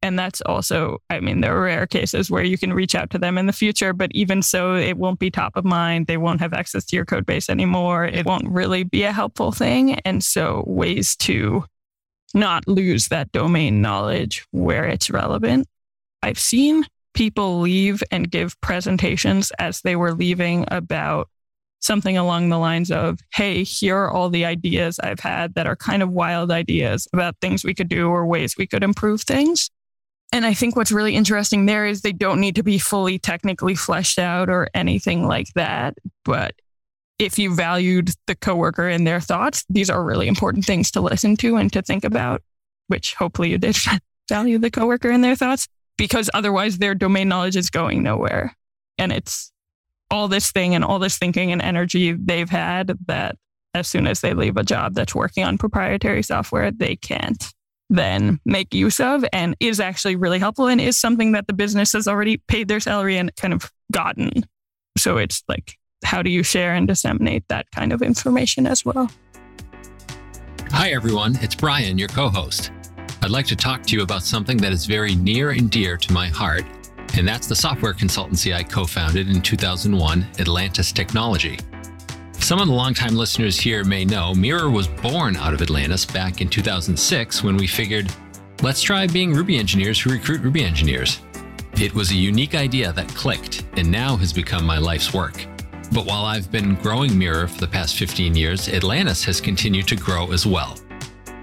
And 0.00 0.16
that's 0.16 0.40
also, 0.42 0.98
I 1.10 1.18
mean, 1.18 1.40
there 1.40 1.56
are 1.56 1.62
rare 1.62 1.86
cases 1.86 2.30
where 2.30 2.44
you 2.44 2.56
can 2.56 2.72
reach 2.72 2.94
out 2.94 3.10
to 3.10 3.18
them 3.18 3.36
in 3.36 3.46
the 3.46 3.52
future, 3.52 3.92
but 3.92 4.12
even 4.14 4.42
so, 4.42 4.76
it 4.76 4.96
won't 4.96 5.18
be 5.18 5.30
top 5.30 5.56
of 5.56 5.64
mind. 5.64 6.06
They 6.06 6.16
won't 6.16 6.40
have 6.40 6.52
access 6.52 6.84
to 6.86 6.96
your 6.96 7.04
code 7.04 7.26
base 7.26 7.50
anymore. 7.50 8.04
It 8.04 8.24
won't 8.24 8.48
really 8.48 8.84
be 8.84 9.02
a 9.02 9.12
helpful 9.12 9.50
thing. 9.50 9.94
And 10.00 10.22
so, 10.22 10.62
ways 10.68 11.16
to 11.16 11.64
not 12.32 12.68
lose 12.68 13.08
that 13.08 13.32
domain 13.32 13.82
knowledge 13.82 14.46
where 14.52 14.84
it's 14.84 15.10
relevant. 15.10 15.66
I've 16.22 16.38
seen 16.38 16.84
people 17.14 17.60
leave 17.60 18.02
and 18.12 18.30
give 18.30 18.60
presentations 18.60 19.50
as 19.58 19.80
they 19.80 19.96
were 19.96 20.12
leaving 20.12 20.64
about 20.68 21.28
something 21.80 22.16
along 22.16 22.48
the 22.48 22.58
lines 22.58 22.90
of, 22.90 23.20
Hey, 23.32 23.62
here 23.62 23.96
are 23.96 24.10
all 24.10 24.30
the 24.30 24.44
ideas 24.44 24.98
I've 24.98 25.20
had 25.20 25.54
that 25.54 25.66
are 25.66 25.76
kind 25.76 26.02
of 26.02 26.10
wild 26.10 26.50
ideas 26.50 27.06
about 27.12 27.36
things 27.40 27.64
we 27.64 27.74
could 27.74 27.88
do 27.88 28.08
or 28.08 28.26
ways 28.26 28.56
we 28.56 28.66
could 28.66 28.82
improve 28.82 29.22
things. 29.22 29.70
And 30.32 30.44
I 30.44 30.52
think 30.52 30.76
what's 30.76 30.92
really 30.92 31.14
interesting 31.14 31.66
there 31.66 31.86
is 31.86 32.02
they 32.02 32.12
don't 32.12 32.40
need 32.40 32.56
to 32.56 32.62
be 32.62 32.78
fully 32.78 33.18
technically 33.18 33.74
fleshed 33.74 34.18
out 34.18 34.50
or 34.50 34.68
anything 34.74 35.26
like 35.26 35.48
that. 35.54 35.96
But 36.24 36.54
if 37.18 37.38
you 37.38 37.54
valued 37.54 38.10
the 38.26 38.34
coworker 38.34 38.88
and 38.88 39.06
their 39.06 39.20
thoughts, 39.20 39.64
these 39.68 39.88
are 39.88 40.04
really 40.04 40.28
important 40.28 40.64
things 40.64 40.90
to 40.92 41.00
listen 41.00 41.36
to 41.38 41.56
and 41.56 41.72
to 41.72 41.82
think 41.82 42.04
about, 42.04 42.42
which 42.88 43.14
hopefully 43.14 43.50
you 43.50 43.58
did 43.58 43.76
value 44.28 44.58
the 44.58 44.70
coworker 44.70 45.10
and 45.10 45.24
their 45.24 45.36
thoughts 45.36 45.66
because 45.96 46.30
otherwise 46.34 46.78
their 46.78 46.94
domain 46.94 47.28
knowledge 47.28 47.56
is 47.56 47.70
going 47.70 48.02
nowhere. 48.02 48.54
And 48.98 49.12
it's 49.12 49.50
all 50.10 50.28
this 50.28 50.50
thing 50.50 50.74
and 50.74 50.84
all 50.84 50.98
this 50.98 51.18
thinking 51.18 51.52
and 51.52 51.60
energy 51.60 52.12
they've 52.12 52.50
had 52.50 52.96
that 53.06 53.36
as 53.74 53.88
soon 53.88 54.06
as 54.06 54.20
they 54.20 54.34
leave 54.34 54.56
a 54.56 54.64
job 54.64 54.94
that's 54.94 55.14
working 55.14 55.44
on 55.44 55.58
proprietary 55.58 56.22
software, 56.22 56.70
they 56.70 56.96
can't 56.96 57.52
then 57.90 58.38
make 58.44 58.74
use 58.74 59.00
of 59.00 59.24
and 59.32 59.56
is 59.60 59.80
actually 59.80 60.16
really 60.16 60.38
helpful 60.38 60.66
and 60.66 60.80
is 60.80 60.98
something 60.98 61.32
that 61.32 61.46
the 61.46 61.52
business 61.52 61.92
has 61.92 62.06
already 62.06 62.36
paid 62.48 62.68
their 62.68 62.80
salary 62.80 63.16
and 63.16 63.34
kind 63.36 63.54
of 63.54 63.70
gotten. 63.92 64.44
So 64.96 65.16
it's 65.16 65.42
like, 65.48 65.78
how 66.04 66.22
do 66.22 66.30
you 66.30 66.42
share 66.42 66.74
and 66.74 66.86
disseminate 66.86 67.44
that 67.48 67.70
kind 67.70 67.92
of 67.92 68.02
information 68.02 68.66
as 68.66 68.84
well? 68.84 69.10
Hi, 70.70 70.90
everyone. 70.90 71.38
It's 71.40 71.54
Brian, 71.54 71.96
your 71.98 72.08
co 72.08 72.28
host. 72.28 72.72
I'd 73.22 73.30
like 73.30 73.46
to 73.46 73.56
talk 73.56 73.82
to 73.84 73.96
you 73.96 74.02
about 74.02 74.22
something 74.22 74.58
that 74.58 74.72
is 74.72 74.86
very 74.86 75.14
near 75.14 75.50
and 75.50 75.70
dear 75.70 75.96
to 75.96 76.12
my 76.12 76.28
heart 76.28 76.64
and 77.18 77.26
that's 77.26 77.48
the 77.48 77.56
software 77.56 77.92
consultancy 77.92 78.54
I 78.54 78.62
co 78.62 78.86
founded 78.86 79.28
in 79.28 79.42
2001, 79.42 80.26
Atlantis 80.38 80.92
Technology. 80.92 81.58
Some 82.34 82.60
of 82.60 82.68
the 82.68 82.72
longtime 82.72 83.16
listeners 83.16 83.58
here 83.58 83.82
may 83.82 84.04
know 84.04 84.32
Mirror 84.34 84.70
was 84.70 84.86
born 84.86 85.36
out 85.36 85.52
of 85.52 85.60
Atlantis 85.60 86.06
back 86.06 86.40
in 86.40 86.48
2006 86.48 87.42
when 87.42 87.56
we 87.56 87.66
figured, 87.66 88.14
let's 88.62 88.80
try 88.80 89.06
being 89.08 89.32
Ruby 89.32 89.58
engineers 89.58 90.00
who 90.00 90.10
recruit 90.10 90.42
Ruby 90.42 90.62
engineers. 90.62 91.20
It 91.74 91.92
was 91.92 92.12
a 92.12 92.14
unique 92.14 92.54
idea 92.54 92.92
that 92.92 93.08
clicked 93.08 93.66
and 93.76 93.90
now 93.90 94.16
has 94.16 94.32
become 94.32 94.64
my 94.64 94.78
life's 94.78 95.12
work. 95.12 95.44
But 95.92 96.06
while 96.06 96.24
I've 96.24 96.52
been 96.52 96.76
growing 96.76 97.18
Mirror 97.18 97.48
for 97.48 97.60
the 97.60 97.66
past 97.66 97.96
15 97.96 98.36
years, 98.36 98.68
Atlantis 98.68 99.24
has 99.24 99.40
continued 99.40 99.88
to 99.88 99.96
grow 99.96 100.30
as 100.32 100.46
well. 100.46 100.78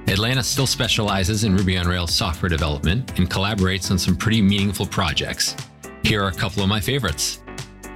Atlantis 0.07 0.47
still 0.47 0.67
specializes 0.67 1.43
in 1.43 1.55
Ruby 1.55 1.77
on 1.77 1.87
Rails 1.87 2.13
software 2.13 2.49
development 2.49 3.17
and 3.17 3.29
collaborates 3.29 3.89
on 3.91 3.97
some 3.97 4.15
pretty 4.15 4.41
meaningful 4.41 4.85
projects. 4.85 5.55
Here 6.03 6.23
are 6.23 6.27
a 6.27 6.33
couple 6.33 6.61
of 6.61 6.69
my 6.69 6.79
favorites 6.79 7.39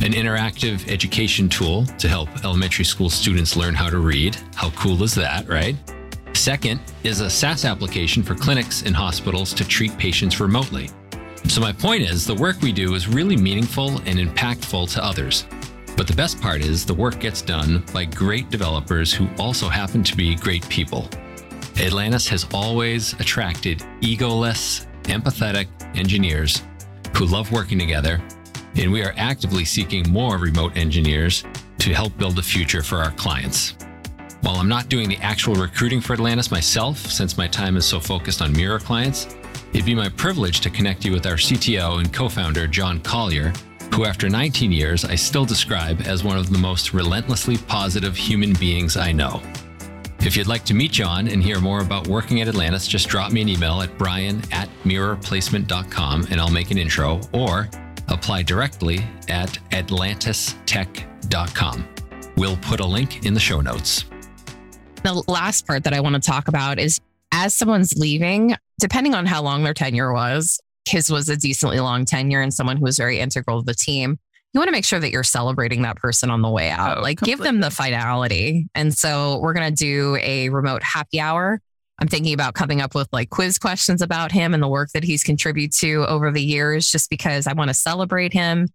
an 0.02 0.14
interactive 0.14 0.90
education 0.90 1.50
tool 1.50 1.86
to 1.98 2.08
help 2.08 2.30
elementary 2.46 2.86
school 2.86 3.10
students 3.10 3.58
learn 3.58 3.76
how 3.76 3.90
to 3.90 3.98
read. 3.98 4.38
How 4.56 4.70
cool 4.72 5.04
is 5.04 5.14
that, 5.16 5.48
right? 5.50 5.76
Second 6.34 6.80
is 7.04 7.20
a 7.20 7.30
SaaS 7.30 7.66
application 7.66 8.24
for 8.24 8.34
clinics 8.34 8.84
and 8.84 8.96
hospitals 8.96 9.54
to 9.56 9.68
treat 9.68 9.98
patients 9.98 10.40
remotely. 10.40 10.90
So, 11.50 11.60
my 11.60 11.74
point 11.74 12.04
is 12.04 12.26
the 12.26 12.36
work 12.36 12.62
we 12.62 12.72
do 12.72 12.96
is 12.96 13.10
really 13.10 13.36
meaningful 13.36 13.98
and 14.06 14.20
impactful 14.20 14.94
to 14.94 15.04
others. 15.04 15.46
But 15.98 16.08
the 16.08 16.16
best 16.16 16.40
part 16.40 16.62
is 16.62 16.86
the 16.86 16.94
work 16.94 17.20
gets 17.20 17.42
done 17.42 17.84
by 17.94 18.06
great 18.06 18.50
developers 18.50 19.14
who 19.14 19.28
also 19.38 19.68
happen 19.68 20.02
to 20.04 20.16
be 20.16 20.36
great 20.36 20.68
people. 20.70 21.10
Atlantis 21.80 22.28
has 22.28 22.46
always 22.54 23.14
attracted 23.22 23.80
egoless, 24.02 24.86
empathetic 25.04 25.68
engineers 25.96 26.62
who 27.16 27.26
love 27.26 27.52
working 27.54 27.80
together, 27.80 28.22
and 28.76 28.92
we 28.92 29.02
are 29.02 29.14
actively 29.16 29.64
seeking 29.64 30.10
more 30.12 30.38
remote 30.38 30.76
engineers 30.76 31.46
to 31.78 31.94
help 31.94 32.18
build 32.18 32.38
a 32.38 32.42
future 32.42 32.84
for 32.84 32.98
our 32.98 33.12
clients. 33.12 33.76
While 34.42 34.58
I'm 34.58 34.68
not 34.68 34.90
doing 34.90 35.08
the 35.08 35.18
actual 35.18 35.56
recruiting 35.56 36.02
for 36.02 36.14
Atlantis 36.14 36.52
myself, 36.52 36.98
since 36.98 37.38
my 37.38 37.48
time 37.48 37.78
is 37.78 37.86
so 37.86 38.00
focused 38.00 38.42
on 38.42 38.52
Mirror 38.52 38.80
clients, 38.80 39.36
it'd 39.72 39.86
be 39.86 39.96
my 39.96 40.10
privilege 40.10 40.60
to 40.62 40.70
connect 40.70 41.06
you 41.06 41.14
with 41.14 41.26
our 41.26 41.36
CTO 41.36 42.00
and 42.00 42.14
co 42.14 42.28
founder, 42.28 42.68
John 42.68 43.00
Collier, 43.00 43.54
who, 43.94 44.04
after 44.04 44.28
19 44.28 44.72
years, 44.74 45.06
I 45.06 45.16
still 45.16 45.46
describe 45.46 46.02
as 46.02 46.26
one 46.26 46.38
of 46.38 46.52
the 46.52 46.58
most 46.58 46.94
relentlessly 46.94 47.58
positive 47.58 48.18
human 48.18 48.52
beings 48.54 48.98
I 48.98 49.14
know. 49.14 49.42
If 50.22 50.36
you'd 50.36 50.48
like 50.48 50.66
to 50.66 50.74
meet 50.74 50.92
John 50.92 51.30
and 51.30 51.42
hear 51.42 51.62
more 51.62 51.80
about 51.80 52.08
working 52.08 52.42
at 52.42 52.50
Atlantis, 52.50 52.88
just 52.88 53.08
drop 53.08 53.32
me 53.32 53.42
an 53.42 53.48
email 53.48 53.82
at 53.82 53.98
brian 53.98 54.42
at 54.52 54.68
mirrorplacement.com 54.84 56.28
and 56.30 56.42
I'll 56.42 56.52
make 56.52 56.72
an 56.72 56.78
intro 56.78 57.22
or 57.32 57.70
apply 58.10 58.44
directly 58.44 59.00
at 59.30 59.58
atlantistech.com. 59.72 61.88
We'll 62.36 62.58
put 62.58 62.82
a 62.82 62.86
link 62.86 63.26
in 63.26 63.34
the 63.34 63.40
show 63.40 63.62
notes. 63.62 64.04
The 65.04 65.24
last 65.30 65.66
part 65.66 65.86
that 65.86 65.94
I 65.94 66.02
want 66.02 66.16
to 66.16 66.22
talk 66.22 66.50
about 66.50 66.80
is 66.80 67.00
as 67.32 67.56
someone's 67.56 67.94
leaving, 67.98 68.56
depending 68.78 69.16
on 69.16 69.26
how 69.26 69.42
long 69.42 69.64
their 69.64 69.74
tenure 69.74 70.12
was, 70.12 70.60
his 70.86 71.10
was 71.10 71.30
a 71.30 71.38
decently 71.38 71.80
long 71.80 72.04
tenure 72.04 72.42
and 72.42 72.54
someone 72.54 72.76
who 72.76 72.84
was 72.84 72.98
very 72.98 73.20
integral 73.20 73.62
to 73.62 73.66
the 73.66 73.74
team. 73.74 74.20
You 74.54 74.60
want 74.60 74.68
to 74.68 74.72
make 74.72 74.86
sure 74.86 75.00
that 75.00 75.12
you're 75.12 75.24
celebrating 75.24 75.84
that 75.84 75.98
person 75.98 76.32
on 76.32 76.42
the 76.42 76.50
way 76.50 76.72
out. 76.72 76.98
Oh, 76.98 77.02
like 77.02 77.20
give 77.20 77.40
them 77.40 77.60
the 77.60 77.70
finality. 77.70 78.68
And 78.74 78.94
so 78.96 79.40
we're 79.40 79.54
going 79.54 79.74
to 79.74 79.76
do 79.76 80.18
a 80.22 80.50
remote 80.50 80.82
happy 80.82 81.20
hour. 81.20 81.62
I'm 82.00 82.08
thinking 82.08 82.34
about 82.34 82.56
coming 82.56 82.82
up 82.82 82.96
with 82.96 83.08
like 83.12 83.30
quiz 83.30 83.60
questions 83.60 84.02
about 84.02 84.32
him 84.32 84.54
and 84.54 84.64
the 84.64 84.68
work 84.68 84.90
that 84.94 85.04
he's 85.04 85.24
contributed 85.24 85.74
to 85.82 86.06
over 86.08 86.32
the 86.32 86.42
years, 86.42 86.90
just 86.90 87.10
because 87.10 87.46
I 87.46 87.54
want 87.54 87.70
to 87.70 87.74
celebrate 87.74 88.34
him 88.34 88.70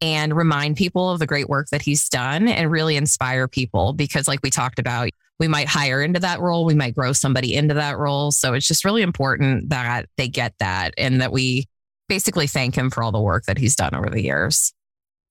and 0.00 0.36
remind 0.36 0.76
people 0.76 1.10
of 1.10 1.18
the 1.18 1.26
great 1.26 1.48
work 1.48 1.68
that 1.70 1.82
he's 1.82 2.08
done 2.08 2.46
and 2.48 2.70
really 2.70 2.96
inspire 2.96 3.48
people. 3.48 3.94
Because, 3.94 4.28
like 4.28 4.40
we 4.42 4.50
talked 4.50 4.78
about, 4.78 5.08
we 5.40 5.48
might 5.48 5.68
hire 5.68 6.02
into 6.02 6.20
that 6.20 6.40
role, 6.40 6.64
we 6.66 6.74
might 6.74 6.94
grow 6.94 7.12
somebody 7.12 7.54
into 7.54 7.74
that 7.74 7.98
role. 7.98 8.30
So 8.30 8.52
it's 8.52 8.68
just 8.68 8.84
really 8.84 9.02
important 9.02 9.70
that 9.70 10.06
they 10.16 10.28
get 10.28 10.54
that 10.60 10.94
and 10.98 11.20
that 11.20 11.32
we 11.32 11.66
basically 12.08 12.46
thank 12.46 12.76
him 12.76 12.90
for 12.90 13.02
all 13.02 13.10
the 13.10 13.20
work 13.20 13.44
that 13.46 13.58
he's 13.58 13.74
done 13.74 13.94
over 13.94 14.10
the 14.10 14.22
years. 14.22 14.72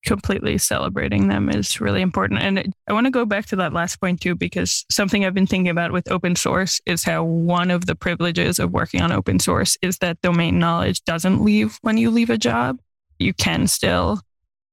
Completely 0.06 0.58
celebrating 0.58 1.28
them 1.28 1.50
is 1.50 1.82
really 1.82 2.02
important. 2.02 2.42
And 2.42 2.74
I 2.88 2.94
want 2.94 3.06
to 3.06 3.12
go 3.12 3.26
back 3.26 3.48
to 3.48 3.56
that 3.58 3.74
last 3.74 4.00
point 4.00 4.22
too, 4.22 4.36
because 4.36 4.86
something 4.90 5.26
I've 5.26 5.34
been 5.34 5.48
thinking 5.48 5.70
about 5.70 5.92
with 5.92 6.12
open 6.12 6.36
source 6.36 6.80
is 6.86 7.04
how 7.04 7.24
one 7.24 7.72
of 7.72 7.86
the 7.86 7.96
privileges 7.96 8.60
of 8.60 8.72
working 8.72 9.02
on 9.02 9.12
open 9.12 9.40
source 9.40 9.78
is 9.82 9.98
that 9.98 10.22
domain 10.22 10.60
knowledge 10.60 11.04
doesn't 11.04 11.44
leave 11.44 11.78
when 11.82 11.98
you 11.98 12.12
leave 12.12 12.30
a 12.30 12.38
job. 12.38 12.80
You 13.20 13.34
can 13.34 13.68
still 13.68 14.22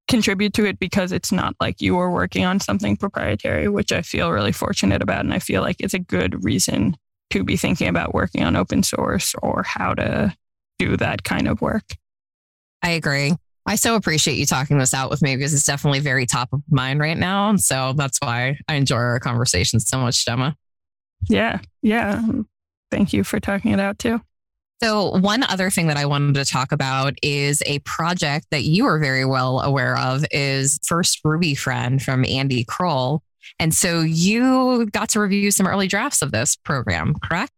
contribute 0.08 0.52
to 0.54 0.66
it 0.66 0.78
because 0.78 1.12
it's 1.12 1.32
not 1.32 1.54
like 1.60 1.80
you 1.80 1.98
are 1.98 2.10
working 2.10 2.44
on 2.44 2.60
something 2.60 2.96
proprietary, 2.96 3.68
which 3.68 3.92
I 3.92 4.02
feel 4.02 4.30
really 4.30 4.52
fortunate 4.52 5.02
about. 5.02 5.24
And 5.24 5.32
I 5.32 5.38
feel 5.38 5.62
like 5.62 5.76
it's 5.80 5.94
a 5.94 5.98
good 5.98 6.44
reason 6.44 6.96
to 7.30 7.44
be 7.44 7.56
thinking 7.56 7.88
about 7.88 8.14
working 8.14 8.44
on 8.44 8.56
open 8.56 8.82
source 8.82 9.34
or 9.42 9.62
how 9.62 9.94
to 9.94 10.36
do 10.78 10.96
that 10.98 11.24
kind 11.24 11.48
of 11.48 11.62
work. 11.62 11.96
I 12.82 12.90
agree. 12.90 13.32
I 13.66 13.76
so 13.76 13.94
appreciate 13.94 14.36
you 14.36 14.46
talking 14.46 14.78
this 14.78 14.92
out 14.92 15.10
with 15.10 15.22
me 15.22 15.36
because 15.36 15.54
it's 15.54 15.64
definitely 15.64 16.00
very 16.00 16.26
top 16.26 16.52
of 16.52 16.62
mind 16.70 17.00
right 17.00 17.16
now. 17.16 17.48
And 17.48 17.60
so 17.60 17.92
that's 17.96 18.18
why 18.18 18.58
I 18.68 18.74
enjoy 18.74 18.96
our 18.96 19.20
conversations 19.20 19.88
so 19.88 19.98
much, 19.98 20.24
Jemma. 20.24 20.54
Yeah. 21.28 21.60
Yeah. 21.80 22.22
Thank 22.90 23.12
you 23.12 23.24
for 23.24 23.38
talking 23.38 23.72
it 23.72 23.80
out 23.80 23.98
too. 23.98 24.20
So, 24.82 25.16
one 25.16 25.44
other 25.44 25.70
thing 25.70 25.86
that 25.86 25.96
I 25.96 26.06
wanted 26.06 26.34
to 26.34 26.44
talk 26.44 26.72
about 26.72 27.14
is 27.22 27.62
a 27.66 27.78
project 27.80 28.48
that 28.50 28.64
you 28.64 28.84
are 28.86 28.98
very 28.98 29.24
well 29.24 29.60
aware 29.60 29.96
of 29.96 30.24
is 30.32 30.80
First 30.84 31.20
Ruby 31.22 31.54
Friend 31.54 32.02
from 32.02 32.24
Andy 32.24 32.64
Croll. 32.64 33.22
And 33.60 33.72
so 33.72 34.00
you 34.00 34.86
got 34.86 35.08
to 35.10 35.20
review 35.20 35.52
some 35.52 35.68
early 35.68 35.86
drafts 35.86 36.20
of 36.20 36.32
this 36.32 36.56
program, 36.56 37.14
correct? 37.22 37.52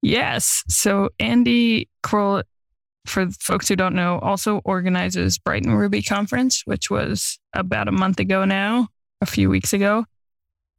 Yes. 0.00 0.64
So 0.68 1.10
Andy 1.20 1.90
Croll, 2.02 2.42
for 3.06 3.28
folks 3.40 3.68
who 3.68 3.76
don't 3.76 3.94
know, 3.94 4.18
also 4.20 4.60
organizes 4.64 5.38
Brighton 5.38 5.74
Ruby 5.74 6.02
Conference, 6.02 6.62
which 6.64 6.90
was 6.90 7.38
about 7.52 7.88
a 7.88 7.92
month 7.92 8.20
ago 8.20 8.44
now, 8.44 8.88
a 9.20 9.26
few 9.26 9.48
weeks 9.48 9.72
ago 9.72 10.04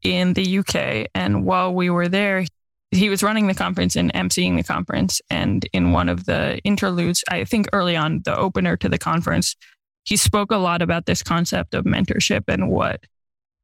in 0.04 0.34
the 0.34 0.60
UK. 0.60 1.10
And 1.16 1.46
while 1.46 1.74
we 1.74 1.90
were 1.90 2.08
there, 2.08 2.46
he 2.92 3.10
was 3.10 3.24
running 3.24 3.48
the 3.48 3.56
conference 3.56 3.96
and 3.96 4.14
emceeing 4.14 4.56
the 4.56 4.64
conference. 4.64 5.22
And 5.30 5.68
in 5.74 5.92
one 5.92 6.10
of 6.10 6.26
the 6.26 6.60
interludes, 6.60 7.24
I 7.30 7.44
think 7.46 7.68
early 7.74 7.96
on, 7.96 8.22
the 8.24 8.38
opener 8.38 8.78
to 8.78 8.90
the 8.90 9.00
conference, 9.00 9.56
he 10.04 10.18
spoke 10.18 10.52
a 10.52 10.58
lot 10.58 10.82
about 10.82 11.06
this 11.06 11.24
concept 11.24 11.74
of 11.74 11.86
mentorship 11.86 12.44
and 12.48 12.70
what 12.70 13.06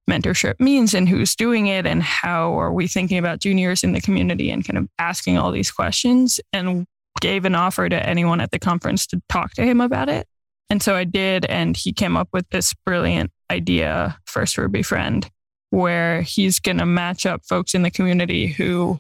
mentorship 0.10 0.60
means 0.60 0.94
and 0.94 1.08
who's 1.08 1.36
doing 1.36 1.68
it 1.68 1.86
and 1.86 2.02
how 2.02 2.58
are 2.60 2.74
we 2.74 2.88
thinking 2.88 3.20
about 3.20 3.40
juniors 3.40 3.84
in 3.84 3.92
the 3.92 4.02
community 4.02 4.50
and 4.50 4.66
kind 4.66 4.78
of 4.78 4.88
asking 4.98 5.38
all 5.38 5.52
these 5.52 5.70
questions 5.70 6.40
and 6.52 6.88
gave 7.20 7.46
an 7.46 7.56
offer 7.56 7.90
to 7.90 8.08
anyone 8.08 8.42
at 8.42 8.52
the 8.52 8.60
conference 8.60 9.06
to 9.08 9.22
talk 9.30 9.54
to 9.54 9.64
him 9.64 9.82
about 9.82 10.10
it. 10.10 10.28
And 10.70 10.84
so 10.84 10.96
I 10.96 11.04
did, 11.04 11.46
and 11.46 11.76
he 11.76 11.92
came 11.92 12.16
up 12.16 12.30
with 12.32 12.48
this 12.50 12.74
brilliant 12.86 13.32
idea, 13.50 14.20
First 14.26 14.58
Ruby 14.58 14.84
Friend, 14.84 15.30
where 15.72 16.22
he's 16.22 16.60
going 16.60 16.78
to 16.78 16.86
match 16.86 17.26
up 17.26 17.42
folks 17.48 17.74
in 17.74 17.82
the 17.82 17.92
community 17.92 18.48
who 18.48 19.00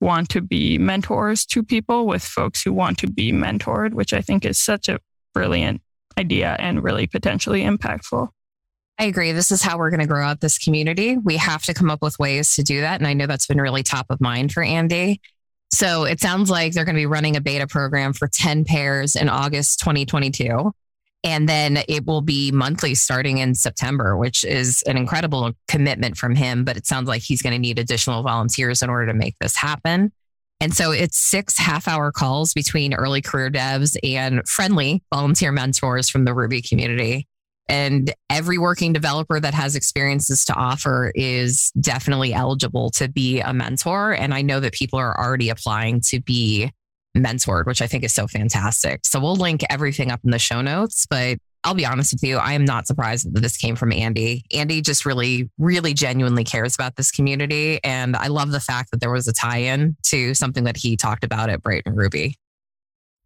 want 0.00 0.28
to 0.30 0.40
be 0.40 0.78
mentors 0.78 1.44
to 1.46 1.62
people 1.62 2.06
with 2.06 2.22
folks 2.22 2.62
who 2.62 2.72
want 2.72 2.98
to 2.98 3.06
be 3.06 3.32
mentored, 3.32 3.94
which 3.94 4.12
I 4.12 4.20
think 4.20 4.44
is 4.44 4.58
such 4.58 4.88
a 4.88 5.00
brilliant 5.34 5.82
idea 6.18 6.56
and 6.58 6.82
really 6.82 7.06
potentially 7.06 7.62
impactful. 7.62 8.28
I 8.98 9.04
agree. 9.04 9.32
This 9.32 9.50
is 9.50 9.62
how 9.62 9.78
we're 9.78 9.90
going 9.90 10.00
to 10.00 10.06
grow 10.06 10.24
out 10.24 10.40
this 10.40 10.58
community. 10.58 11.16
We 11.16 11.36
have 11.36 11.62
to 11.62 11.74
come 11.74 11.90
up 11.90 12.02
with 12.02 12.18
ways 12.18 12.54
to 12.56 12.62
do 12.62 12.80
that. 12.80 13.00
And 13.00 13.06
I 13.06 13.14
know 13.14 13.26
that's 13.26 13.46
been 13.46 13.60
really 13.60 13.84
top 13.84 14.06
of 14.10 14.20
mind 14.20 14.52
for 14.52 14.62
Andy. 14.62 15.20
So 15.70 16.04
it 16.04 16.20
sounds 16.20 16.50
like 16.50 16.72
they're 16.72 16.84
going 16.84 16.96
to 16.96 17.00
be 17.00 17.06
running 17.06 17.36
a 17.36 17.40
beta 17.40 17.66
program 17.66 18.12
for 18.12 18.28
10 18.28 18.64
pairs 18.64 19.16
in 19.16 19.28
August 19.28 19.80
2022. 19.80 20.72
And 21.24 21.48
then 21.48 21.80
it 21.88 22.06
will 22.06 22.20
be 22.20 22.52
monthly 22.52 22.94
starting 22.94 23.38
in 23.38 23.54
September, 23.54 24.16
which 24.16 24.44
is 24.44 24.82
an 24.86 24.96
incredible 24.96 25.52
commitment 25.66 26.16
from 26.16 26.34
him. 26.36 26.64
But 26.64 26.76
it 26.76 26.86
sounds 26.86 27.08
like 27.08 27.22
he's 27.22 27.42
going 27.42 27.54
to 27.54 27.58
need 27.58 27.78
additional 27.78 28.22
volunteers 28.22 28.82
in 28.82 28.88
order 28.88 29.06
to 29.06 29.14
make 29.14 29.34
this 29.40 29.56
happen. 29.56 30.12
And 30.60 30.74
so 30.74 30.90
it's 30.90 31.18
six 31.18 31.58
half 31.58 31.86
hour 31.86 32.10
calls 32.10 32.52
between 32.52 32.94
early 32.94 33.22
career 33.22 33.50
devs 33.50 33.96
and 34.02 34.46
friendly 34.48 35.02
volunteer 35.12 35.52
mentors 35.52 36.08
from 36.08 36.24
the 36.24 36.34
Ruby 36.34 36.62
community. 36.62 37.28
And 37.68 38.12
every 38.30 38.56
working 38.56 38.92
developer 38.92 39.38
that 39.38 39.54
has 39.54 39.76
experiences 39.76 40.44
to 40.46 40.54
offer 40.54 41.12
is 41.14 41.70
definitely 41.80 42.32
eligible 42.32 42.90
to 42.92 43.08
be 43.08 43.40
a 43.40 43.52
mentor. 43.52 44.12
And 44.12 44.32
I 44.32 44.42
know 44.42 44.60
that 44.60 44.72
people 44.72 44.98
are 44.98 45.18
already 45.18 45.50
applying 45.50 46.00
to 46.06 46.20
be 46.20 46.72
mentored, 47.16 47.66
which 47.66 47.82
I 47.82 47.86
think 47.86 48.04
is 48.04 48.14
so 48.14 48.26
fantastic. 48.26 49.00
So 49.04 49.20
we'll 49.20 49.36
link 49.36 49.64
everything 49.68 50.10
up 50.10 50.20
in 50.24 50.30
the 50.30 50.38
show 50.38 50.62
notes. 50.62 51.06
But 51.08 51.38
I'll 51.64 51.74
be 51.74 51.84
honest 51.84 52.14
with 52.14 52.22
you, 52.22 52.36
I 52.36 52.52
am 52.52 52.64
not 52.64 52.86
surprised 52.86 53.32
that 53.34 53.40
this 53.40 53.56
came 53.56 53.76
from 53.76 53.92
Andy. 53.92 54.44
Andy 54.54 54.80
just 54.80 55.04
really, 55.04 55.50
really 55.58 55.92
genuinely 55.92 56.44
cares 56.44 56.74
about 56.74 56.96
this 56.96 57.10
community. 57.10 57.80
And 57.82 58.16
I 58.16 58.28
love 58.28 58.50
the 58.50 58.60
fact 58.60 58.92
that 58.92 59.00
there 59.00 59.10
was 59.10 59.26
a 59.26 59.32
tie 59.32 59.58
in 59.58 59.96
to 60.04 60.34
something 60.34 60.64
that 60.64 60.76
he 60.76 60.96
talked 60.96 61.24
about 61.24 61.50
at 61.50 61.62
Brighton 61.62 61.94
Ruby. 61.94 62.36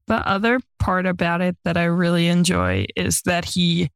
The 0.07 0.27
other 0.27 0.61
part 0.79 1.07
about 1.07 1.43
it 1.43 1.57
that 1.65 1.77
I 1.77 1.85
really 1.85 2.27
enjoy 2.27 2.87
is 2.97 3.23
that 3.23 3.45
he 3.45 3.91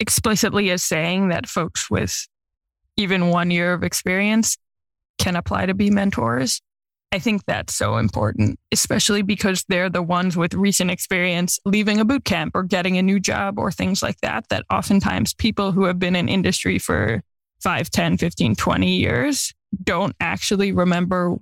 explicitly 0.00 0.70
is 0.70 0.82
saying 0.82 1.28
that 1.28 1.48
folks 1.48 1.90
with 1.90 2.26
even 2.96 3.28
one 3.28 3.50
year 3.50 3.72
of 3.72 3.82
experience 3.82 4.56
can 5.18 5.36
apply 5.36 5.66
to 5.66 5.74
be 5.74 5.90
mentors. 5.90 6.60
I 7.12 7.18
think 7.18 7.44
that's 7.46 7.74
so 7.74 7.96
important, 7.98 8.58
especially 8.72 9.22
because 9.22 9.64
they're 9.68 9.88
the 9.88 10.02
ones 10.02 10.36
with 10.36 10.54
recent 10.54 10.90
experience 10.90 11.58
leaving 11.64 12.00
a 12.00 12.04
boot 12.04 12.24
camp 12.24 12.54
or 12.54 12.62
getting 12.62 12.98
a 12.98 13.02
new 13.02 13.20
job 13.20 13.58
or 13.58 13.70
things 13.70 14.02
like 14.02 14.20
that. 14.20 14.48
That 14.48 14.64
oftentimes 14.70 15.32
people 15.32 15.72
who 15.72 15.84
have 15.84 15.98
been 15.98 16.16
in 16.16 16.28
industry 16.28 16.78
for 16.78 17.22
5, 17.60 17.90
10, 17.90 18.18
15, 18.18 18.56
20 18.56 18.96
years 18.96 19.54
don't 19.82 20.14
actually 20.20 20.72
remember 20.72 21.36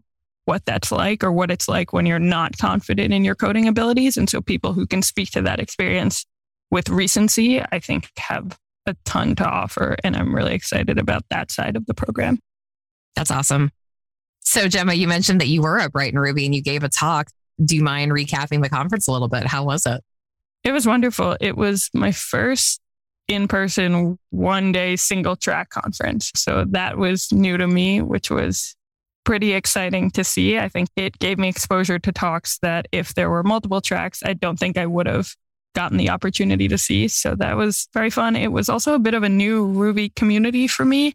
what 0.44 0.64
that's 0.66 0.92
like 0.92 1.24
or 1.24 1.32
what 1.32 1.50
it's 1.50 1.68
like 1.68 1.92
when 1.92 2.04
you're 2.04 2.18
not 2.18 2.58
confident 2.58 3.14
in 3.14 3.24
your 3.24 3.34
coding 3.34 3.66
abilities. 3.66 4.16
And 4.16 4.28
so 4.28 4.40
people 4.40 4.74
who 4.74 4.86
can 4.86 5.02
speak 5.02 5.30
to 5.30 5.42
that 5.42 5.60
experience 5.60 6.26
with 6.70 6.88
recency, 6.88 7.60
I 7.60 7.78
think 7.78 8.10
have 8.18 8.58
a 8.86 8.96
ton 9.04 9.34
to 9.36 9.44
offer. 9.44 9.96
And 10.04 10.16
I'm 10.16 10.34
really 10.34 10.54
excited 10.54 10.98
about 10.98 11.24
that 11.30 11.50
side 11.50 11.76
of 11.76 11.86
the 11.86 11.94
program. 11.94 12.38
That's 13.16 13.30
awesome. 13.30 13.70
So, 14.40 14.66
Jemma, 14.66 14.96
you 14.96 15.08
mentioned 15.08 15.40
that 15.40 15.48
you 15.48 15.62
were 15.62 15.78
at 15.78 15.92
Brighton 15.92 16.18
Ruby 16.18 16.44
and 16.44 16.54
you 16.54 16.62
gave 16.62 16.82
a 16.84 16.88
talk. 16.88 17.28
Do 17.64 17.76
you 17.76 17.82
mind 17.82 18.12
recapping 18.12 18.62
the 18.62 18.68
conference 18.68 19.08
a 19.08 19.12
little 19.12 19.28
bit? 19.28 19.46
How 19.46 19.64
was 19.64 19.86
it? 19.86 20.02
It 20.64 20.72
was 20.72 20.86
wonderful. 20.86 21.36
It 21.40 21.56
was 21.56 21.88
my 21.94 22.12
first 22.12 22.80
in 23.28 23.48
person, 23.48 24.18
one 24.30 24.72
day 24.72 24.96
single 24.96 25.36
track 25.36 25.70
conference. 25.70 26.30
So 26.36 26.64
that 26.70 26.98
was 26.98 27.32
new 27.32 27.56
to 27.56 27.66
me, 27.66 28.02
which 28.02 28.30
was 28.30 28.76
pretty 29.24 29.54
exciting 29.54 30.10
to 30.10 30.24
see. 30.24 30.58
I 30.58 30.68
think 30.68 30.88
it 30.96 31.18
gave 31.18 31.38
me 31.38 31.48
exposure 31.48 31.98
to 31.98 32.12
talks 32.12 32.58
that 32.58 32.86
if 32.92 33.14
there 33.14 33.30
were 33.30 33.42
multiple 33.42 33.80
tracks, 33.80 34.22
I 34.24 34.34
don't 34.34 34.58
think 34.58 34.76
I 34.76 34.86
would 34.86 35.06
have 35.06 35.34
gotten 35.74 35.98
the 35.98 36.10
opportunity 36.10 36.68
to 36.68 36.78
see. 36.78 37.08
So 37.08 37.34
that 37.34 37.56
was 37.56 37.88
very 37.92 38.10
fun. 38.10 38.36
It 38.36 38.52
was 38.52 38.68
also 38.68 38.94
a 38.94 38.98
bit 38.98 39.14
of 39.14 39.22
a 39.22 39.28
new 39.28 39.66
Ruby 39.66 40.08
community 40.10 40.66
for 40.66 40.84
me. 40.84 41.14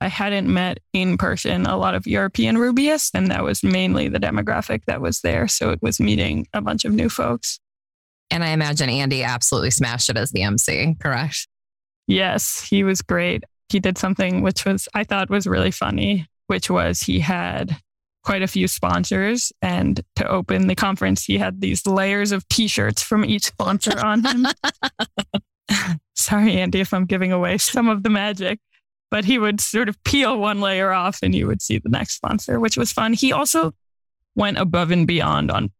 I 0.00 0.08
hadn't 0.08 0.52
met 0.52 0.78
in 0.94 1.18
person 1.18 1.66
a 1.66 1.76
lot 1.76 1.94
of 1.94 2.06
European 2.06 2.56
Rubyists, 2.56 3.10
and 3.12 3.30
that 3.30 3.44
was 3.44 3.62
mainly 3.62 4.08
the 4.08 4.18
demographic 4.18 4.84
that 4.86 5.02
was 5.02 5.20
there. 5.20 5.46
So 5.46 5.70
it 5.70 5.82
was 5.82 6.00
meeting 6.00 6.46
a 6.54 6.62
bunch 6.62 6.86
of 6.86 6.92
new 6.92 7.10
folks. 7.10 7.60
And 8.30 8.42
I 8.42 8.48
imagine 8.48 8.88
Andy 8.88 9.22
absolutely 9.22 9.72
smashed 9.72 10.08
it 10.08 10.16
as 10.16 10.30
the 10.30 10.42
MC, 10.42 10.96
correct? 11.00 11.48
Yes, 12.06 12.62
he 12.62 12.82
was 12.82 13.02
great. 13.02 13.44
He 13.68 13.78
did 13.78 13.98
something 13.98 14.40
which 14.40 14.64
was, 14.64 14.88
I 14.94 15.04
thought 15.04 15.28
was 15.28 15.46
really 15.46 15.70
funny, 15.70 16.26
which 16.46 16.70
was 16.70 17.00
he 17.00 17.20
had 17.20 17.76
quite 18.24 18.42
a 18.42 18.46
few 18.46 18.68
sponsors. 18.68 19.52
And 19.62 20.00
to 20.16 20.28
open 20.28 20.66
the 20.66 20.74
conference, 20.74 21.24
he 21.24 21.38
had 21.38 21.60
these 21.60 21.86
layers 21.86 22.32
of 22.32 22.46
t 22.48 22.68
shirts 22.68 23.02
from 23.02 23.24
each 23.24 23.46
sponsor 23.46 23.98
on 24.04 24.24
him. 24.24 24.46
Sorry, 26.14 26.56
Andy, 26.56 26.80
if 26.80 26.92
I'm 26.92 27.06
giving 27.06 27.32
away 27.32 27.58
some 27.58 27.88
of 27.88 28.02
the 28.02 28.10
magic, 28.10 28.58
but 29.10 29.24
he 29.24 29.38
would 29.38 29.60
sort 29.60 29.88
of 29.88 30.02
peel 30.04 30.38
one 30.38 30.60
layer 30.60 30.92
off 30.92 31.18
and 31.22 31.34
you 31.34 31.46
would 31.46 31.62
see 31.62 31.78
the 31.78 31.88
next 31.88 32.14
sponsor, 32.14 32.60
which 32.60 32.76
was 32.76 32.92
fun. 32.92 33.12
He 33.12 33.32
also 33.32 33.72
went 34.34 34.58
above 34.58 34.90
and 34.90 35.06
beyond 35.06 35.50
on 35.50 35.70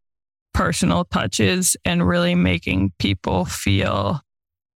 personal 0.52 1.04
touches 1.04 1.76
and 1.84 2.06
really 2.06 2.34
making 2.34 2.92
people 2.98 3.44
feel 3.44 4.20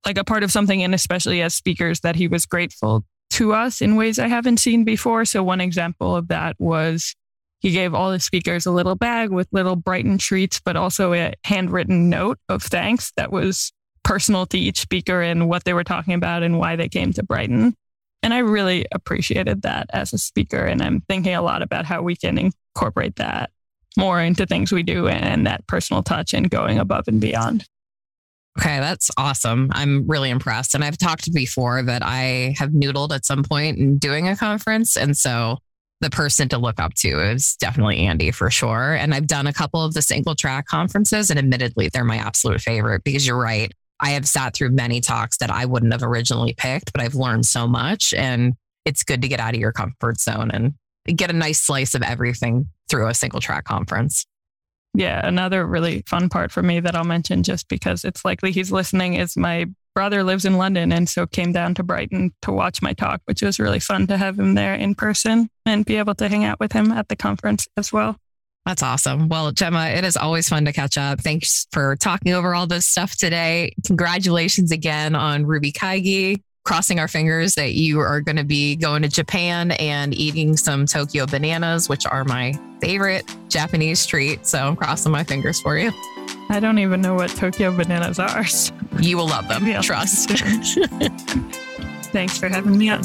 like 0.06 0.18
a 0.18 0.24
part 0.24 0.42
of 0.42 0.52
something. 0.52 0.82
And 0.82 0.94
especially 0.94 1.42
as 1.42 1.54
speakers, 1.54 2.00
that 2.00 2.16
he 2.16 2.28
was 2.28 2.46
grateful 2.46 3.04
to 3.30 3.52
us 3.52 3.80
in 3.80 3.96
ways 3.96 4.18
I 4.18 4.28
haven't 4.28 4.58
seen 4.58 4.84
before. 4.84 5.24
So, 5.24 5.42
one 5.42 5.60
example 5.60 6.14
of 6.14 6.28
that 6.28 6.54
was 6.60 7.16
he 7.64 7.70
gave 7.70 7.94
all 7.94 8.10
the 8.10 8.20
speakers 8.20 8.66
a 8.66 8.70
little 8.70 8.94
bag 8.94 9.30
with 9.30 9.48
little 9.50 9.74
Brighton 9.74 10.18
treats, 10.18 10.60
but 10.60 10.76
also 10.76 11.14
a 11.14 11.32
handwritten 11.44 12.10
note 12.10 12.38
of 12.50 12.62
thanks 12.62 13.10
that 13.16 13.32
was 13.32 13.72
personal 14.02 14.44
to 14.44 14.58
each 14.58 14.78
speaker 14.78 15.22
and 15.22 15.48
what 15.48 15.64
they 15.64 15.72
were 15.72 15.82
talking 15.82 16.12
about 16.12 16.42
and 16.42 16.58
why 16.58 16.76
they 16.76 16.90
came 16.90 17.14
to 17.14 17.22
Brighton. 17.22 17.74
And 18.22 18.34
I 18.34 18.40
really 18.40 18.84
appreciated 18.92 19.62
that 19.62 19.86
as 19.94 20.12
a 20.12 20.18
speaker. 20.18 20.58
And 20.58 20.82
I'm 20.82 21.00
thinking 21.08 21.34
a 21.34 21.40
lot 21.40 21.62
about 21.62 21.86
how 21.86 22.02
we 22.02 22.16
can 22.16 22.36
incorporate 22.36 23.16
that 23.16 23.48
more 23.96 24.20
into 24.20 24.44
things 24.44 24.70
we 24.70 24.82
do 24.82 25.08
and 25.08 25.46
that 25.46 25.66
personal 25.66 26.02
touch 26.02 26.34
and 26.34 26.50
going 26.50 26.78
above 26.78 27.08
and 27.08 27.18
beyond. 27.18 27.64
Okay, 28.60 28.78
that's 28.78 29.10
awesome. 29.16 29.70
I'm 29.72 30.06
really 30.06 30.28
impressed. 30.28 30.74
And 30.74 30.84
I've 30.84 30.98
talked 30.98 31.32
before 31.32 31.82
that 31.82 32.02
I 32.04 32.54
have 32.58 32.72
noodled 32.72 33.14
at 33.14 33.24
some 33.24 33.42
point 33.42 33.78
in 33.78 33.96
doing 33.96 34.28
a 34.28 34.36
conference. 34.36 34.98
And 34.98 35.16
so 35.16 35.60
the 36.04 36.10
person 36.10 36.48
to 36.50 36.58
look 36.58 36.78
up 36.78 36.92
to 36.94 37.20
is 37.20 37.56
definitely 37.56 37.98
Andy 37.98 38.30
for 38.30 38.50
sure. 38.50 38.92
And 38.92 39.14
I've 39.14 39.26
done 39.26 39.46
a 39.46 39.52
couple 39.52 39.82
of 39.82 39.94
the 39.94 40.02
single 40.02 40.34
track 40.34 40.66
conferences, 40.66 41.30
and 41.30 41.38
admittedly, 41.38 41.88
they're 41.88 42.04
my 42.04 42.18
absolute 42.18 42.60
favorite 42.60 43.02
because 43.04 43.26
you're 43.26 43.40
right. 43.40 43.72
I 44.00 44.10
have 44.10 44.28
sat 44.28 44.54
through 44.54 44.70
many 44.70 45.00
talks 45.00 45.38
that 45.38 45.50
I 45.50 45.64
wouldn't 45.64 45.92
have 45.92 46.02
originally 46.02 46.54
picked, 46.56 46.92
but 46.92 47.00
I've 47.00 47.14
learned 47.14 47.46
so 47.46 47.66
much. 47.66 48.12
And 48.12 48.54
it's 48.84 49.02
good 49.02 49.22
to 49.22 49.28
get 49.28 49.40
out 49.40 49.54
of 49.54 49.60
your 49.60 49.72
comfort 49.72 50.20
zone 50.20 50.50
and 50.50 50.74
get 51.16 51.30
a 51.30 51.34
nice 51.34 51.60
slice 51.60 51.94
of 51.94 52.02
everything 52.02 52.68
through 52.90 53.08
a 53.08 53.14
single 53.14 53.40
track 53.40 53.64
conference. 53.64 54.26
Yeah, 54.92 55.26
another 55.26 55.66
really 55.66 56.02
fun 56.06 56.28
part 56.28 56.52
for 56.52 56.62
me 56.62 56.80
that 56.80 56.94
I'll 56.94 57.04
mention 57.04 57.42
just 57.42 57.68
because 57.68 58.04
it's 58.04 58.24
likely 58.24 58.52
he's 58.52 58.70
listening 58.70 59.14
is 59.14 59.36
my 59.36 59.66
brother 59.94 60.22
lives 60.22 60.44
in 60.44 60.56
London 60.56 60.92
and 60.92 61.08
so 61.08 61.26
came 61.26 61.52
down 61.52 61.74
to 61.74 61.82
Brighton 61.82 62.32
to 62.42 62.52
watch 62.52 62.82
my 62.82 62.92
talk, 62.92 63.20
which 63.24 63.42
was 63.42 63.58
really 63.58 63.80
fun 63.80 64.06
to 64.08 64.16
have 64.16 64.38
him 64.38 64.54
there 64.54 64.74
in 64.74 64.94
person 64.94 65.48
and 65.64 65.84
be 65.84 65.96
able 65.96 66.14
to 66.16 66.28
hang 66.28 66.44
out 66.44 66.60
with 66.60 66.72
him 66.72 66.92
at 66.92 67.08
the 67.08 67.16
conference 67.16 67.66
as 67.76 67.92
well. 67.92 68.16
That's 68.66 68.82
awesome. 68.82 69.28
Well, 69.28 69.52
Jemma, 69.52 69.96
it 69.96 70.04
is 70.04 70.16
always 70.16 70.48
fun 70.48 70.64
to 70.64 70.72
catch 70.72 70.96
up. 70.96 71.20
Thanks 71.20 71.66
for 71.70 71.96
talking 71.96 72.32
over 72.32 72.54
all 72.54 72.66
this 72.66 72.86
stuff 72.86 73.16
today. 73.16 73.74
Congratulations 73.86 74.72
again 74.72 75.14
on 75.14 75.44
Ruby 75.44 75.70
Kaigi 75.70 76.42
crossing 76.64 76.98
our 76.98 77.08
fingers 77.08 77.54
that 77.54 77.74
you 77.74 78.00
are 78.00 78.20
going 78.20 78.36
to 78.36 78.44
be 78.44 78.74
going 78.74 79.02
to 79.02 79.08
Japan 79.08 79.72
and 79.72 80.14
eating 80.14 80.56
some 80.56 80.86
Tokyo 80.86 81.26
bananas, 81.26 81.88
which 81.88 82.06
are 82.06 82.24
my 82.24 82.58
favorite 82.80 83.24
Japanese 83.48 84.04
treat. 84.06 84.46
So 84.46 84.58
I'm 84.58 84.76
crossing 84.76 85.12
my 85.12 85.24
fingers 85.24 85.60
for 85.60 85.76
you. 85.76 85.92
I 86.48 86.60
don't 86.60 86.78
even 86.78 87.00
know 87.00 87.14
what 87.14 87.30
Tokyo 87.30 87.74
bananas 87.74 88.18
are. 88.18 88.44
You 89.00 89.18
will 89.18 89.28
love 89.28 89.48
them. 89.48 89.66
Yeah. 89.66 89.82
Trust. 89.82 90.30
Thanks 92.12 92.38
for 92.38 92.48
having 92.48 92.78
me 92.78 92.88
on. 92.90 93.02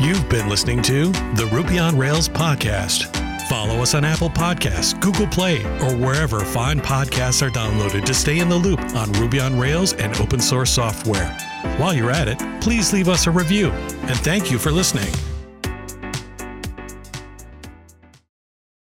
You've 0.00 0.28
been 0.28 0.48
listening 0.48 0.82
to 0.82 1.12
the 1.36 1.48
Ruby 1.52 1.78
on 1.78 1.96
Rails 1.96 2.28
podcast. 2.28 3.16
Follow 3.48 3.82
us 3.82 3.94
on 3.94 4.04
Apple 4.04 4.30
Podcasts, 4.30 4.98
Google 5.00 5.26
Play, 5.26 5.62
or 5.82 5.94
wherever 5.96 6.40
fine 6.40 6.80
podcasts 6.80 7.46
are 7.46 7.50
downloaded 7.50 8.04
to 8.06 8.14
stay 8.14 8.38
in 8.38 8.48
the 8.48 8.56
loop 8.56 8.80
on 8.94 9.12
Ruby 9.14 9.40
on 9.40 9.58
Rails 9.58 9.92
and 9.94 10.16
open 10.20 10.40
source 10.40 10.70
software. 10.70 11.36
While 11.78 11.94
you're 11.94 12.10
at 12.10 12.28
it, 12.28 12.38
please 12.60 12.92
leave 12.92 13.08
us 13.08 13.26
a 13.26 13.30
review. 13.30 13.70
And 13.70 14.18
thank 14.18 14.50
you 14.50 14.58
for 14.58 14.70
listening. 14.70 15.12